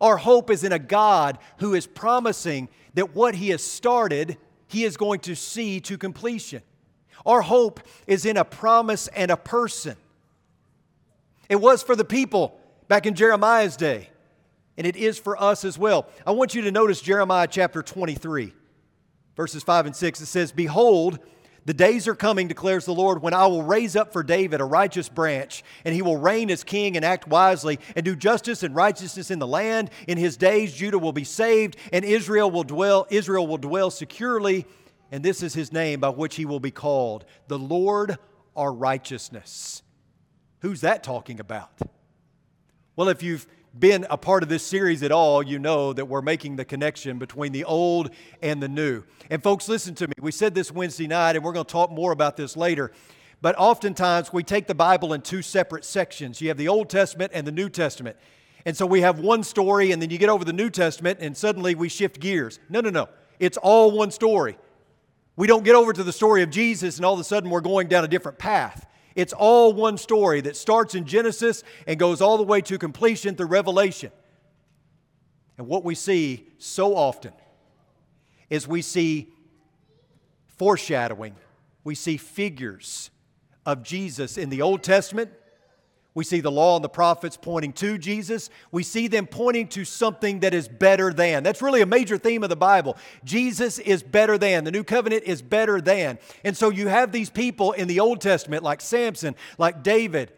Our 0.00 0.16
hope 0.16 0.50
is 0.50 0.64
in 0.64 0.72
a 0.72 0.78
God 0.78 1.38
who 1.58 1.74
is 1.74 1.86
promising 1.86 2.68
that 2.94 3.14
what 3.14 3.34
He 3.34 3.50
has 3.50 3.62
started, 3.62 4.38
He 4.66 4.84
is 4.84 4.96
going 4.96 5.20
to 5.20 5.36
see 5.36 5.80
to 5.80 5.98
completion. 5.98 6.62
Our 7.26 7.42
hope 7.42 7.80
is 8.06 8.24
in 8.24 8.36
a 8.36 8.44
promise 8.44 9.08
and 9.08 9.30
a 9.30 9.36
person. 9.36 9.96
It 11.48 11.60
was 11.60 11.82
for 11.82 11.96
the 11.96 12.04
people 12.04 12.58
back 12.88 13.06
in 13.06 13.14
Jeremiah's 13.14 13.76
day, 13.76 14.10
and 14.76 14.86
it 14.86 14.96
is 14.96 15.18
for 15.18 15.40
us 15.42 15.64
as 15.64 15.78
well. 15.78 16.06
I 16.26 16.32
want 16.32 16.54
you 16.54 16.62
to 16.62 16.70
notice 16.70 17.00
Jeremiah 17.00 17.48
chapter 17.50 17.82
23, 17.82 18.52
verses 19.36 19.62
5 19.62 19.86
and 19.86 19.96
6. 19.96 20.20
It 20.20 20.26
says, 20.26 20.52
Behold, 20.52 21.18
the 21.64 21.74
days 21.74 22.06
are 22.06 22.14
coming, 22.14 22.48
declares 22.48 22.84
the 22.84 22.94
Lord, 22.94 23.22
when 23.22 23.34
I 23.34 23.46
will 23.46 23.62
raise 23.62 23.96
up 23.96 24.12
for 24.12 24.22
David 24.22 24.60
a 24.60 24.64
righteous 24.64 25.08
branch, 25.08 25.62
and 25.84 25.94
he 25.94 26.02
will 26.02 26.16
reign 26.16 26.50
as 26.50 26.64
king 26.64 26.96
and 26.96 27.04
act 27.04 27.26
wisely, 27.28 27.78
and 27.96 28.04
do 28.04 28.14
justice 28.14 28.62
and 28.62 28.74
righteousness 28.74 29.30
in 29.30 29.38
the 29.38 29.46
land. 29.46 29.90
In 30.06 30.18
his 30.18 30.36
days 30.36 30.74
Judah 30.74 30.98
will 30.98 31.12
be 31.12 31.24
saved, 31.24 31.76
and 31.92 32.04
Israel 32.04 32.50
will 32.50 32.64
dwell, 32.64 33.06
Israel 33.10 33.46
will 33.46 33.58
dwell 33.58 33.90
securely, 33.90 34.66
and 35.10 35.22
this 35.22 35.42
is 35.42 35.54
his 35.54 35.72
name 35.72 36.00
by 36.00 36.10
which 36.10 36.36
he 36.36 36.44
will 36.44 36.60
be 36.60 36.70
called. 36.70 37.24
The 37.48 37.58
Lord 37.58 38.18
our 38.56 38.72
righteousness. 38.72 39.82
Who's 40.60 40.80
that 40.80 41.02
talking 41.02 41.40
about? 41.40 41.70
Well, 42.96 43.08
if 43.08 43.22
you've 43.22 43.46
been 43.78 44.06
a 44.10 44.16
part 44.16 44.42
of 44.42 44.48
this 44.48 44.66
series 44.66 45.02
at 45.02 45.12
all, 45.12 45.42
you 45.42 45.58
know 45.58 45.92
that 45.92 46.06
we're 46.06 46.22
making 46.22 46.56
the 46.56 46.64
connection 46.64 47.18
between 47.18 47.52
the 47.52 47.64
old 47.64 48.10
and 48.42 48.60
the 48.62 48.68
new. 48.68 49.04
And 49.30 49.42
folks, 49.42 49.68
listen 49.68 49.94
to 49.96 50.08
me. 50.08 50.14
We 50.20 50.32
said 50.32 50.54
this 50.54 50.72
Wednesday 50.72 51.06
night, 51.06 51.36
and 51.36 51.44
we're 51.44 51.52
going 51.52 51.66
to 51.66 51.72
talk 51.72 51.92
more 51.92 52.10
about 52.10 52.36
this 52.36 52.56
later. 52.56 52.90
But 53.40 53.54
oftentimes 53.56 54.32
we 54.32 54.42
take 54.42 54.66
the 54.66 54.74
Bible 54.74 55.12
in 55.12 55.20
two 55.20 55.42
separate 55.42 55.84
sections. 55.84 56.40
You 56.40 56.48
have 56.48 56.56
the 56.56 56.68
Old 56.68 56.90
Testament 56.90 57.30
and 57.34 57.46
the 57.46 57.52
New 57.52 57.68
Testament. 57.68 58.16
And 58.66 58.76
so 58.76 58.84
we 58.84 59.02
have 59.02 59.20
one 59.20 59.44
story, 59.44 59.92
and 59.92 60.02
then 60.02 60.10
you 60.10 60.18
get 60.18 60.28
over 60.28 60.44
the 60.44 60.52
New 60.52 60.70
Testament, 60.70 61.20
and 61.22 61.36
suddenly 61.36 61.76
we 61.76 61.88
shift 61.88 62.18
gears. 62.18 62.58
No, 62.68 62.80
no, 62.80 62.90
no. 62.90 63.08
It's 63.38 63.56
all 63.56 63.92
one 63.92 64.10
story. 64.10 64.58
We 65.36 65.46
don't 65.46 65.62
get 65.64 65.76
over 65.76 65.92
to 65.92 66.02
the 66.02 66.12
story 66.12 66.42
of 66.42 66.50
Jesus, 66.50 66.96
and 66.96 67.06
all 67.06 67.14
of 67.14 67.20
a 67.20 67.24
sudden 67.24 67.48
we're 67.48 67.60
going 67.60 67.86
down 67.86 68.02
a 68.02 68.08
different 68.08 68.38
path. 68.38 68.86
It's 69.18 69.32
all 69.32 69.72
one 69.72 69.98
story 69.98 70.42
that 70.42 70.56
starts 70.56 70.94
in 70.94 71.04
Genesis 71.04 71.64
and 71.88 71.98
goes 71.98 72.20
all 72.20 72.36
the 72.36 72.44
way 72.44 72.60
to 72.60 72.78
completion 72.78 73.34
through 73.34 73.48
Revelation. 73.48 74.12
And 75.58 75.66
what 75.66 75.82
we 75.82 75.96
see 75.96 76.46
so 76.58 76.94
often 76.94 77.32
is 78.48 78.68
we 78.68 78.80
see 78.80 79.32
foreshadowing, 80.46 81.34
we 81.82 81.96
see 81.96 82.16
figures 82.16 83.10
of 83.66 83.82
Jesus 83.82 84.38
in 84.38 84.50
the 84.50 84.62
Old 84.62 84.84
Testament 84.84 85.32
we 86.18 86.24
see 86.24 86.40
the 86.40 86.50
law 86.50 86.74
and 86.74 86.84
the 86.84 86.88
prophets 86.88 87.38
pointing 87.40 87.72
to 87.74 87.96
Jesus. 87.96 88.50
We 88.72 88.82
see 88.82 89.06
them 89.06 89.28
pointing 89.28 89.68
to 89.68 89.84
something 89.84 90.40
that 90.40 90.52
is 90.52 90.66
better 90.66 91.12
than. 91.12 91.44
That's 91.44 91.62
really 91.62 91.80
a 91.80 91.86
major 91.86 92.18
theme 92.18 92.42
of 92.42 92.48
the 92.48 92.56
Bible. 92.56 92.96
Jesus 93.22 93.78
is 93.78 94.02
better 94.02 94.36
than. 94.36 94.64
The 94.64 94.72
new 94.72 94.82
covenant 94.82 95.22
is 95.26 95.42
better 95.42 95.80
than. 95.80 96.18
And 96.42 96.56
so 96.56 96.70
you 96.70 96.88
have 96.88 97.12
these 97.12 97.30
people 97.30 97.70
in 97.70 97.86
the 97.86 98.00
Old 98.00 98.20
Testament 98.20 98.64
like 98.64 98.80
Samson, 98.80 99.36
like 99.58 99.84
David, 99.84 100.32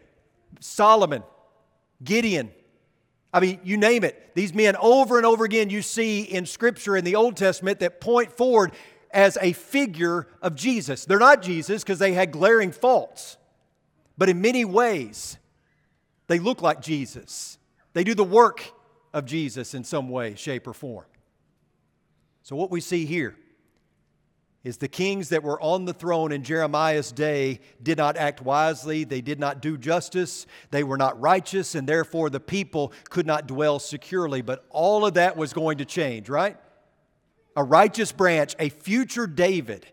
Solomon, 0.59 1.23
Gideon. 2.03 2.51
I 3.33 3.39
mean, 3.39 3.59
you 3.63 3.75
name 3.75 4.03
it. 4.03 4.35
These 4.35 4.53
men 4.53 4.75
over 4.75 5.17
and 5.17 5.25
over 5.25 5.45
again 5.45 5.71
you 5.71 5.81
see 5.81 6.21
in 6.21 6.45
Scripture 6.45 6.95
in 6.95 7.05
the 7.05 7.15
Old 7.15 7.37
Testament 7.37 7.79
that 7.79 7.99
point 7.99 8.31
forward 8.37 8.71
as 9.09 9.35
a 9.41 9.53
figure 9.53 10.27
of 10.43 10.53
Jesus. 10.53 11.05
They're 11.05 11.17
not 11.17 11.41
Jesus 11.41 11.83
because 11.83 11.97
they 11.97 12.13
had 12.13 12.31
glaring 12.31 12.71
faults, 12.71 13.37
but 14.15 14.29
in 14.29 14.41
many 14.41 14.63
ways, 14.63 15.39
they 16.31 16.39
look 16.39 16.61
like 16.61 16.81
Jesus. 16.81 17.57
They 17.93 18.03
do 18.03 18.15
the 18.15 18.23
work 18.23 18.63
of 19.13 19.25
Jesus 19.25 19.73
in 19.73 19.83
some 19.83 20.09
way, 20.09 20.35
shape, 20.35 20.67
or 20.67 20.73
form. 20.73 21.05
So, 22.43 22.55
what 22.55 22.71
we 22.71 22.81
see 22.81 23.05
here 23.05 23.35
is 24.63 24.77
the 24.77 24.87
kings 24.87 25.29
that 25.29 25.43
were 25.43 25.59
on 25.59 25.85
the 25.85 25.93
throne 25.93 26.31
in 26.31 26.43
Jeremiah's 26.43 27.11
day 27.11 27.59
did 27.81 27.97
not 27.97 28.15
act 28.15 28.41
wisely, 28.41 29.03
they 29.03 29.21
did 29.21 29.39
not 29.39 29.61
do 29.61 29.77
justice, 29.77 30.45
they 30.69 30.83
were 30.83 30.97
not 30.97 31.19
righteous, 31.19 31.73
and 31.73 31.87
therefore 31.87 32.29
the 32.29 32.39
people 32.39 32.93
could 33.09 33.25
not 33.25 33.47
dwell 33.47 33.79
securely. 33.79 34.41
But 34.41 34.65
all 34.69 35.05
of 35.05 35.15
that 35.15 35.35
was 35.35 35.51
going 35.51 35.79
to 35.79 35.85
change, 35.85 36.29
right? 36.29 36.57
A 37.55 37.63
righteous 37.63 38.11
branch, 38.11 38.55
a 38.59 38.69
future 38.69 39.27
David 39.27 39.85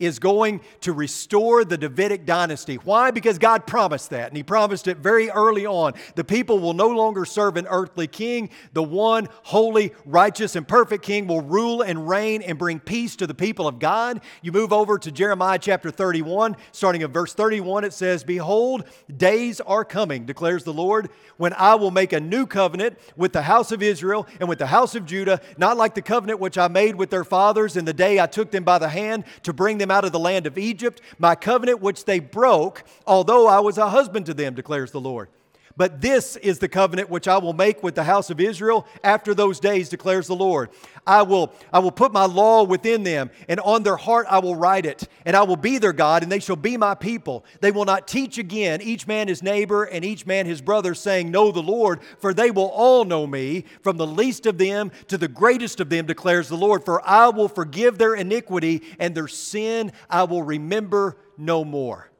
is 0.00 0.18
going 0.18 0.62
to 0.80 0.92
restore 0.92 1.64
the 1.64 1.78
Davidic 1.78 2.26
dynasty. 2.26 2.76
Why? 2.76 3.10
Because 3.10 3.38
God 3.38 3.66
promised 3.66 4.10
that, 4.10 4.28
and 4.28 4.36
He 4.36 4.42
promised 4.42 4.88
it 4.88 4.96
very 4.96 5.30
early 5.30 5.66
on. 5.66 5.92
The 6.16 6.24
people 6.24 6.58
will 6.58 6.72
no 6.72 6.88
longer 6.88 7.24
serve 7.24 7.56
an 7.56 7.66
earthly 7.70 8.06
king. 8.06 8.50
The 8.72 8.82
one 8.82 9.28
holy, 9.44 9.92
righteous, 10.04 10.56
and 10.56 10.66
perfect 10.66 11.04
king 11.04 11.26
will 11.26 11.42
rule 11.42 11.82
and 11.82 12.08
reign 12.08 12.42
and 12.42 12.58
bring 12.58 12.80
peace 12.80 13.14
to 13.16 13.26
the 13.26 13.34
people 13.34 13.68
of 13.68 13.78
God. 13.78 14.20
You 14.42 14.52
move 14.52 14.72
over 14.72 14.98
to 14.98 15.12
Jeremiah 15.12 15.58
chapter 15.58 15.90
31, 15.90 16.56
starting 16.72 17.02
at 17.02 17.10
verse 17.10 17.34
31, 17.34 17.84
it 17.84 17.92
says, 17.92 18.24
Behold, 18.24 18.84
days 19.14 19.60
are 19.60 19.84
coming, 19.84 20.24
declares 20.24 20.64
the 20.64 20.72
Lord, 20.72 21.10
when 21.36 21.52
I 21.52 21.74
will 21.74 21.90
make 21.90 22.12
a 22.14 22.20
new 22.20 22.46
covenant 22.46 22.98
with 23.16 23.32
the 23.32 23.42
house 23.42 23.70
of 23.70 23.82
Israel 23.82 24.26
and 24.40 24.48
with 24.48 24.58
the 24.58 24.66
house 24.66 24.94
of 24.94 25.04
Judah, 25.04 25.40
not 25.58 25.76
like 25.76 25.94
the 25.94 26.02
covenant 26.02 26.40
which 26.40 26.56
I 26.56 26.68
made 26.68 26.96
with 26.96 27.10
their 27.10 27.24
fathers 27.24 27.76
in 27.76 27.84
the 27.84 27.92
day 27.92 28.18
I 28.18 28.26
took 28.26 28.50
them 28.50 28.64
by 28.64 28.78
the 28.78 28.88
hand 28.88 29.24
to 29.42 29.52
bring 29.52 29.78
them 29.78 29.89
out 29.90 30.04
of 30.04 30.12
the 30.12 30.18
land 30.18 30.46
of 30.46 30.58
Egypt, 30.58 31.00
my 31.18 31.34
covenant 31.34 31.80
which 31.80 32.04
they 32.04 32.18
broke, 32.18 32.84
although 33.06 33.46
I 33.46 33.60
was 33.60 33.78
a 33.78 33.90
husband 33.90 34.26
to 34.26 34.34
them, 34.34 34.54
declares 34.54 34.92
the 34.92 35.00
Lord. 35.00 35.28
But 35.76 36.00
this 36.00 36.36
is 36.36 36.58
the 36.58 36.68
covenant 36.68 37.10
which 37.10 37.28
I 37.28 37.38
will 37.38 37.52
make 37.52 37.82
with 37.82 37.94
the 37.94 38.04
house 38.04 38.28
of 38.28 38.40
Israel 38.40 38.86
after 39.04 39.34
those 39.34 39.60
days, 39.60 39.88
declares 39.88 40.26
the 40.26 40.34
Lord. 40.34 40.70
I 41.06 41.22
will, 41.22 41.52
I 41.72 41.78
will 41.78 41.92
put 41.92 42.12
my 42.12 42.26
law 42.26 42.64
within 42.64 43.02
them, 43.02 43.30
and 43.48 43.60
on 43.60 43.82
their 43.82 43.96
heart 43.96 44.26
I 44.28 44.40
will 44.40 44.56
write 44.56 44.84
it, 44.84 45.08
and 45.24 45.36
I 45.36 45.44
will 45.44 45.56
be 45.56 45.78
their 45.78 45.92
God, 45.92 46.22
and 46.22 46.30
they 46.30 46.40
shall 46.40 46.56
be 46.56 46.76
my 46.76 46.94
people. 46.94 47.44
They 47.60 47.70
will 47.70 47.84
not 47.84 48.08
teach 48.08 48.36
again, 48.36 48.82
each 48.82 49.06
man 49.06 49.28
his 49.28 49.42
neighbor 49.42 49.84
and 49.84 50.04
each 50.04 50.26
man 50.26 50.44
his 50.46 50.60
brother, 50.60 50.94
saying, 50.94 51.30
Know 51.30 51.52
the 51.52 51.62
Lord, 51.62 52.00
for 52.18 52.34
they 52.34 52.50
will 52.50 52.68
all 52.68 53.04
know 53.04 53.26
me, 53.26 53.64
from 53.82 53.96
the 53.96 54.06
least 54.06 54.46
of 54.46 54.58
them 54.58 54.90
to 55.08 55.16
the 55.16 55.28
greatest 55.28 55.80
of 55.80 55.88
them, 55.88 56.06
declares 56.06 56.48
the 56.48 56.56
Lord. 56.56 56.84
For 56.84 57.06
I 57.08 57.28
will 57.28 57.48
forgive 57.48 57.96
their 57.96 58.14
iniquity, 58.14 58.82
and 58.98 59.14
their 59.14 59.28
sin 59.28 59.92
I 60.08 60.24
will 60.24 60.42
remember 60.42 61.16
no 61.38 61.64
more. 61.64 62.10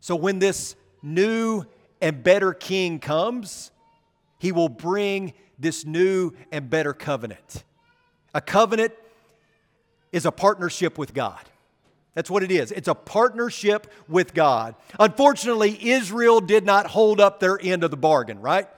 So 0.00 0.16
when 0.16 0.38
this 0.38 0.76
new 1.02 1.64
and 2.02 2.22
better 2.22 2.52
king 2.52 2.98
comes, 2.98 3.70
he 4.38 4.52
will 4.52 4.68
bring 4.68 5.32
this 5.58 5.86
new 5.86 6.32
and 6.50 6.68
better 6.68 6.92
covenant. 6.92 7.64
A 8.34 8.40
covenant 8.40 8.92
is 10.10 10.26
a 10.26 10.32
partnership 10.32 10.98
with 10.98 11.14
God. 11.14 11.40
That's 12.14 12.28
what 12.28 12.42
it 12.42 12.50
is. 12.50 12.72
It's 12.72 12.88
a 12.88 12.94
partnership 12.94 13.90
with 14.08 14.34
God. 14.34 14.74
Unfortunately, 15.00 15.78
Israel 15.90 16.40
did 16.40 16.66
not 16.66 16.88
hold 16.88 17.20
up 17.20 17.40
their 17.40 17.58
end 17.62 17.84
of 17.84 17.90
the 17.90 17.96
bargain, 17.96 18.40
right? 18.40 18.68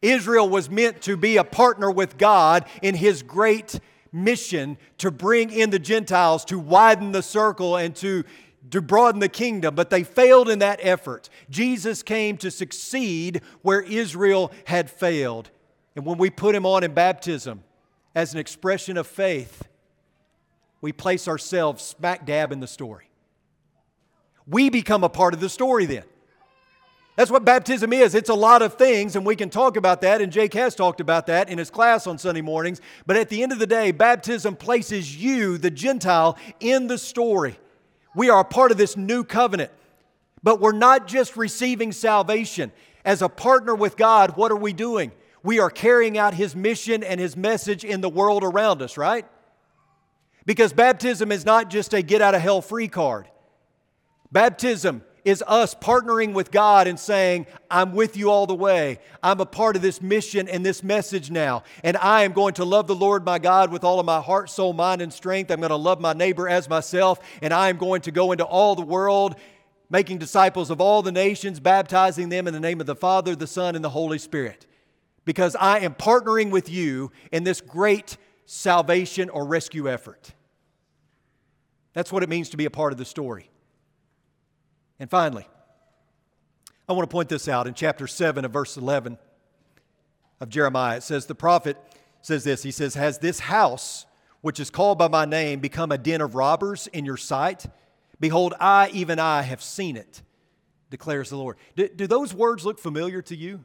Israel 0.00 0.48
was 0.48 0.70
meant 0.70 1.02
to 1.02 1.16
be 1.16 1.36
a 1.36 1.44
partner 1.44 1.90
with 1.90 2.16
God 2.16 2.64
in 2.80 2.94
his 2.94 3.22
great 3.22 3.78
mission 4.12 4.78
to 4.98 5.10
bring 5.10 5.50
in 5.50 5.70
the 5.70 5.78
Gentiles, 5.78 6.44
to 6.46 6.58
widen 6.58 7.12
the 7.12 7.22
circle, 7.22 7.76
and 7.76 7.94
to 7.96 8.24
to 8.70 8.80
broaden 8.80 9.20
the 9.20 9.28
kingdom, 9.28 9.74
but 9.74 9.90
they 9.90 10.02
failed 10.02 10.48
in 10.48 10.58
that 10.60 10.80
effort. 10.82 11.28
Jesus 11.50 12.02
came 12.02 12.36
to 12.38 12.50
succeed 12.50 13.42
where 13.62 13.80
Israel 13.80 14.52
had 14.64 14.90
failed. 14.90 15.50
And 15.96 16.04
when 16.04 16.18
we 16.18 16.30
put 16.30 16.54
him 16.54 16.66
on 16.66 16.82
in 16.82 16.94
baptism 16.94 17.62
as 18.14 18.32
an 18.32 18.40
expression 18.40 18.96
of 18.96 19.06
faith, 19.06 19.62
we 20.80 20.92
place 20.92 21.28
ourselves 21.28 21.82
smack 21.82 22.26
dab 22.26 22.52
in 22.52 22.60
the 22.60 22.66
story. 22.66 23.08
We 24.46 24.70
become 24.70 25.04
a 25.04 25.08
part 25.08 25.34
of 25.34 25.40
the 25.40 25.48
story 25.48 25.86
then. 25.86 26.04
That's 27.16 27.30
what 27.30 27.44
baptism 27.44 27.92
is. 27.92 28.14
It's 28.14 28.28
a 28.28 28.34
lot 28.34 28.60
of 28.60 28.74
things, 28.74 29.14
and 29.14 29.24
we 29.24 29.36
can 29.36 29.48
talk 29.48 29.76
about 29.76 30.00
that, 30.00 30.20
and 30.20 30.32
Jake 30.32 30.52
has 30.54 30.74
talked 30.74 31.00
about 31.00 31.26
that 31.28 31.48
in 31.48 31.58
his 31.58 31.70
class 31.70 32.08
on 32.08 32.18
Sunday 32.18 32.40
mornings. 32.40 32.80
But 33.06 33.16
at 33.16 33.28
the 33.28 33.42
end 33.42 33.52
of 33.52 33.60
the 33.60 33.68
day, 33.68 33.92
baptism 33.92 34.56
places 34.56 35.16
you, 35.16 35.56
the 35.56 35.70
Gentile, 35.70 36.36
in 36.58 36.88
the 36.88 36.98
story. 36.98 37.56
We 38.14 38.30
are 38.30 38.40
a 38.40 38.44
part 38.44 38.70
of 38.70 38.76
this 38.76 38.96
new 38.96 39.24
covenant. 39.24 39.70
But 40.42 40.60
we're 40.60 40.72
not 40.72 41.06
just 41.06 41.36
receiving 41.36 41.90
salvation. 41.90 42.70
As 43.04 43.22
a 43.22 43.28
partner 43.28 43.74
with 43.74 43.96
God, 43.96 44.36
what 44.36 44.52
are 44.52 44.56
we 44.56 44.72
doing? 44.72 45.12
We 45.42 45.58
are 45.58 45.70
carrying 45.70 46.18
out 46.18 46.34
His 46.34 46.54
mission 46.54 47.02
and 47.02 47.18
His 47.18 47.36
message 47.36 47.84
in 47.84 48.00
the 48.00 48.08
world 48.08 48.44
around 48.44 48.82
us, 48.82 48.96
right? 48.96 49.26
Because 50.46 50.72
baptism 50.72 51.32
is 51.32 51.44
not 51.44 51.70
just 51.70 51.94
a 51.94 52.02
get 52.02 52.20
out 52.20 52.34
of 52.34 52.42
hell 52.42 52.60
free 52.60 52.88
card. 52.88 53.28
Baptism 54.30 55.02
is 55.24 55.42
us 55.46 55.74
partnering 55.74 56.34
with 56.34 56.50
God 56.50 56.86
and 56.86 57.00
saying, 57.00 57.46
I'm 57.70 57.92
with 57.92 58.16
you 58.16 58.30
all 58.30 58.46
the 58.46 58.54
way. 58.54 58.98
I'm 59.22 59.40
a 59.40 59.46
part 59.46 59.74
of 59.76 59.82
this 59.82 60.02
mission 60.02 60.48
and 60.48 60.64
this 60.64 60.82
message 60.82 61.30
now. 61.30 61.62
And 61.82 61.96
I 61.96 62.24
am 62.24 62.32
going 62.32 62.54
to 62.54 62.64
love 62.64 62.86
the 62.86 62.94
Lord 62.94 63.24
my 63.24 63.38
God 63.38 63.72
with 63.72 63.84
all 63.84 63.98
of 63.98 64.06
my 64.06 64.20
heart, 64.20 64.50
soul, 64.50 64.72
mind, 64.72 65.00
and 65.00 65.12
strength. 65.12 65.50
I'm 65.50 65.60
going 65.60 65.70
to 65.70 65.76
love 65.76 66.00
my 66.00 66.12
neighbor 66.12 66.48
as 66.48 66.68
myself. 66.68 67.18
And 67.40 67.54
I 67.54 67.70
am 67.70 67.78
going 67.78 68.02
to 68.02 68.10
go 68.10 68.32
into 68.32 68.44
all 68.44 68.74
the 68.74 68.82
world, 68.82 69.36
making 69.88 70.18
disciples 70.18 70.70
of 70.70 70.80
all 70.80 71.02
the 71.02 71.12
nations, 71.12 71.58
baptizing 71.58 72.28
them 72.28 72.46
in 72.46 72.52
the 72.52 72.60
name 72.60 72.80
of 72.80 72.86
the 72.86 72.96
Father, 72.96 73.34
the 73.34 73.46
Son, 73.46 73.74
and 73.76 73.84
the 73.84 73.90
Holy 73.90 74.18
Spirit. 74.18 74.66
Because 75.24 75.56
I 75.56 75.78
am 75.78 75.94
partnering 75.94 76.50
with 76.50 76.68
you 76.68 77.12
in 77.32 77.44
this 77.44 77.62
great 77.62 78.18
salvation 78.44 79.30
or 79.30 79.46
rescue 79.46 79.88
effort. 79.88 80.34
That's 81.94 82.12
what 82.12 82.22
it 82.22 82.28
means 82.28 82.50
to 82.50 82.58
be 82.58 82.66
a 82.66 82.70
part 82.70 82.92
of 82.92 82.98
the 82.98 83.04
story. 83.06 83.48
And 85.04 85.10
finally, 85.10 85.46
I 86.88 86.94
want 86.94 87.06
to 87.06 87.12
point 87.12 87.28
this 87.28 87.46
out 87.46 87.66
in 87.66 87.74
chapter 87.74 88.06
7 88.06 88.42
of 88.42 88.50
verse 88.50 88.78
11 88.78 89.18
of 90.40 90.48
Jeremiah. 90.48 90.96
It 90.96 91.02
says, 91.02 91.26
The 91.26 91.34
prophet 91.34 91.76
says 92.22 92.42
this 92.42 92.62
He 92.62 92.70
says, 92.70 92.94
Has 92.94 93.18
this 93.18 93.40
house, 93.40 94.06
which 94.40 94.58
is 94.58 94.70
called 94.70 94.96
by 94.96 95.08
my 95.08 95.26
name, 95.26 95.60
become 95.60 95.92
a 95.92 95.98
den 95.98 96.22
of 96.22 96.34
robbers 96.34 96.86
in 96.86 97.04
your 97.04 97.18
sight? 97.18 97.66
Behold, 98.18 98.54
I, 98.58 98.88
even 98.94 99.18
I, 99.18 99.42
have 99.42 99.62
seen 99.62 99.98
it, 99.98 100.22
declares 100.88 101.28
the 101.28 101.36
Lord. 101.36 101.58
Do, 101.76 101.86
do 101.86 102.06
those 102.06 102.32
words 102.32 102.64
look 102.64 102.78
familiar 102.78 103.20
to 103.20 103.36
you? 103.36 103.62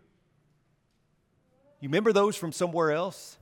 You 1.79 1.87
remember 1.87 2.11
those 2.11 2.35
from 2.35 2.51
somewhere 2.51 2.91
else? 2.91 3.37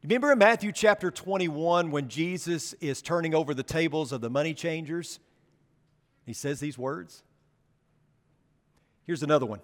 You 0.00 0.06
remember 0.06 0.32
in 0.32 0.38
Matthew 0.38 0.72
chapter 0.72 1.10
21 1.10 1.90
when 1.90 2.08
Jesus 2.08 2.72
is 2.80 3.02
turning 3.02 3.34
over 3.34 3.52
the 3.52 3.62
tables 3.62 4.10
of 4.10 4.22
the 4.22 4.30
money 4.30 4.54
changers? 4.54 5.20
He 6.24 6.32
says 6.32 6.60
these 6.60 6.78
words. 6.78 7.22
Here's 9.06 9.22
another 9.22 9.46
one. 9.46 9.60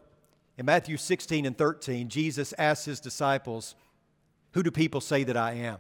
In 0.59 0.67
Matthew 0.67 0.97
16 0.97 1.45
and 1.45 1.57
13, 1.57 2.09
Jesus 2.09 2.55
asked 2.59 2.87
his 2.87 3.01
disciples, 3.01 3.75
Who 4.53 4.63
do 4.63 4.71
people 4.71 5.01
say 5.01 5.23
that 5.25 5.37
I 5.37 5.53
am? 5.53 5.79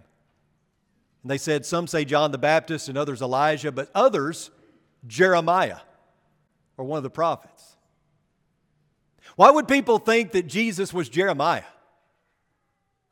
And 1.22 1.30
they 1.30 1.38
said, 1.38 1.66
Some 1.66 1.86
say 1.86 2.04
John 2.04 2.30
the 2.30 2.38
Baptist, 2.38 2.88
and 2.88 2.96
others 2.96 3.22
Elijah, 3.22 3.72
but 3.72 3.90
others 3.94 4.50
Jeremiah, 5.06 5.78
or 6.76 6.84
one 6.84 6.98
of 6.98 7.02
the 7.02 7.10
prophets. 7.10 7.76
Why 9.34 9.50
would 9.50 9.66
people 9.66 9.98
think 9.98 10.32
that 10.32 10.46
Jesus 10.46 10.94
was 10.94 11.08
Jeremiah? 11.08 11.64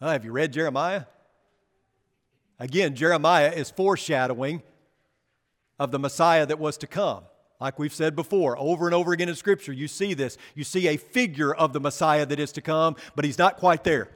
Well, 0.00 0.10
have 0.10 0.24
you 0.24 0.32
read 0.32 0.52
Jeremiah? 0.52 1.04
Again, 2.58 2.94
Jeremiah 2.94 3.50
is 3.50 3.70
foreshadowing 3.70 4.62
of 5.78 5.90
the 5.90 5.98
Messiah 5.98 6.46
that 6.46 6.58
was 6.58 6.76
to 6.78 6.86
come. 6.86 7.24
Like 7.64 7.78
we've 7.78 7.94
said 7.94 8.14
before, 8.14 8.58
over 8.58 8.84
and 8.84 8.94
over 8.94 9.14
again 9.14 9.30
in 9.30 9.34
Scripture, 9.34 9.72
you 9.72 9.88
see 9.88 10.12
this. 10.12 10.36
You 10.54 10.64
see 10.64 10.86
a 10.86 10.98
figure 10.98 11.54
of 11.54 11.72
the 11.72 11.80
Messiah 11.80 12.26
that 12.26 12.38
is 12.38 12.52
to 12.52 12.60
come, 12.60 12.94
but 13.16 13.24
he's 13.24 13.38
not 13.38 13.56
quite 13.56 13.84
there. 13.84 14.10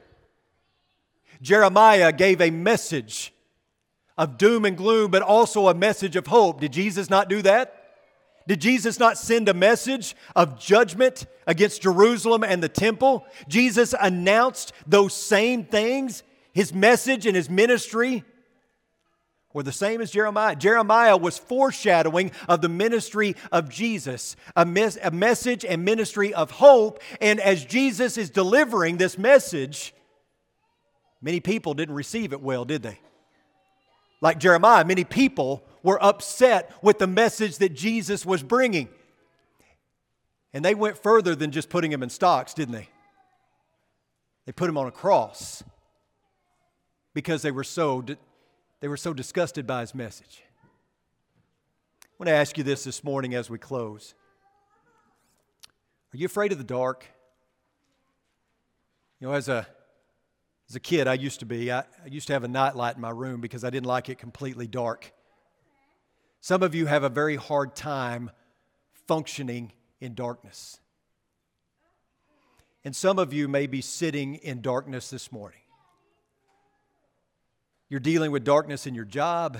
Jeremiah 1.41 2.11
gave 2.11 2.41
a 2.41 2.51
message 2.51 3.33
of 4.19 4.37
doom 4.37 4.65
and 4.65 4.77
gloom, 4.77 5.09
but 5.09 5.23
also 5.23 5.67
a 5.67 5.73
message 5.73 6.15
of 6.15 6.27
hope. 6.27 6.61
Did 6.61 6.73
Jesus 6.73 7.09
not 7.09 7.27
do 7.27 7.41
that? 7.41 7.95
Did 8.47 8.61
Jesus 8.61 8.99
not 8.99 9.17
send 9.17 9.49
a 9.49 9.55
message 9.55 10.15
of 10.35 10.59
judgment 10.59 11.25
against 11.47 11.81
Jerusalem 11.81 12.43
and 12.43 12.61
the 12.61 12.69
temple? 12.69 13.25
Jesus 13.47 13.95
announced 13.99 14.73
those 14.85 15.15
same 15.15 15.65
things, 15.65 16.21
his 16.53 16.71
message 16.71 17.25
and 17.25 17.35
his 17.35 17.49
ministry 17.49 18.23
were 19.53 19.63
the 19.63 19.71
same 19.71 19.99
as 19.99 20.11
Jeremiah. 20.11 20.55
Jeremiah 20.55 21.17
was 21.17 21.37
foreshadowing 21.37 22.31
of 22.47 22.61
the 22.61 22.69
ministry 22.69 23.35
of 23.51 23.69
Jesus, 23.69 24.35
a, 24.55 24.65
mes- 24.65 24.99
a 25.01 25.11
message 25.11 25.65
and 25.65 25.83
ministry 25.83 26.33
of 26.33 26.51
hope. 26.51 27.01
And 27.19 27.39
as 27.39 27.65
Jesus 27.65 28.17
is 28.17 28.29
delivering 28.29 28.97
this 28.97 29.17
message, 29.17 29.93
many 31.21 31.39
people 31.39 31.73
didn't 31.73 31.95
receive 31.95 32.31
it 32.31 32.41
well, 32.41 32.63
did 32.63 32.83
they? 32.83 32.99
Like 34.21 34.37
Jeremiah, 34.37 34.85
many 34.85 35.03
people 35.03 35.63
were 35.81 36.03
upset 36.03 36.71
with 36.83 36.99
the 36.99 37.07
message 37.07 37.57
that 37.57 37.73
Jesus 37.73 38.25
was 38.25 38.43
bringing. 38.43 38.89
And 40.53 40.63
they 40.63 40.75
went 40.75 40.97
further 40.97 41.35
than 41.35 41.51
just 41.51 41.69
putting 41.69 41.91
him 41.91 42.03
in 42.03 42.09
stocks, 42.09 42.53
didn't 42.53 42.73
they? 42.73 42.89
They 44.45 44.51
put 44.51 44.69
him 44.69 44.77
on 44.77 44.87
a 44.87 44.91
cross 44.91 45.63
because 47.13 47.41
they 47.41 47.51
were 47.51 47.63
so 47.63 48.03
they 48.79 48.87
were 48.87 48.97
so 48.97 49.13
disgusted 49.13 49.67
by 49.67 49.81
his 49.81 49.93
message. 49.93 50.43
I 52.03 52.07
want 52.17 52.27
to 52.27 52.33
ask 52.33 52.57
you 52.57 52.63
this 52.63 52.83
this 52.83 53.03
morning 53.03 53.35
as 53.35 53.49
we 53.49 53.57
close. 53.57 54.13
Are 56.13 56.17
you 56.17 56.25
afraid 56.25 56.51
of 56.51 56.57
the 56.57 56.63
dark? 56.63 57.05
You 59.19 59.27
know, 59.27 59.33
as 59.33 59.49
a 59.49 59.67
as 60.69 60.75
a 60.75 60.79
kid, 60.79 61.07
I 61.07 61.15
used 61.15 61.39
to 61.39 61.45
be. 61.45 61.71
I, 61.71 61.79
I 61.79 62.07
used 62.07 62.27
to 62.27 62.33
have 62.33 62.43
a 62.43 62.47
nightlight 62.47 62.95
in 62.95 63.01
my 63.01 63.09
room 63.09 63.41
because 63.41 63.63
I 63.63 63.71
didn't 63.71 63.87
like 63.87 64.07
it 64.07 64.19
completely 64.19 64.67
dark. 64.67 65.13
Some 66.41 66.61
of 66.61 66.75
you 66.75 66.85
have 66.85 67.03
a 67.03 67.09
very 67.09 67.35
hard 67.35 67.75
time 67.75 68.29
functioning 69.07 69.73
in 69.99 70.13
darkness. 70.13 70.79
And 72.85 72.95
some 72.95 73.19
of 73.19 73.33
you 73.33 73.47
may 73.47 73.67
be 73.67 73.81
sitting 73.81 74.35
in 74.35 74.61
darkness 74.61 75.09
this 75.09 75.31
morning. 75.31 75.59
You're 77.89 77.99
dealing 77.99 78.31
with 78.31 78.43
darkness 78.43 78.85
in 78.85 78.93
your 78.93 79.05
job. 79.05 79.57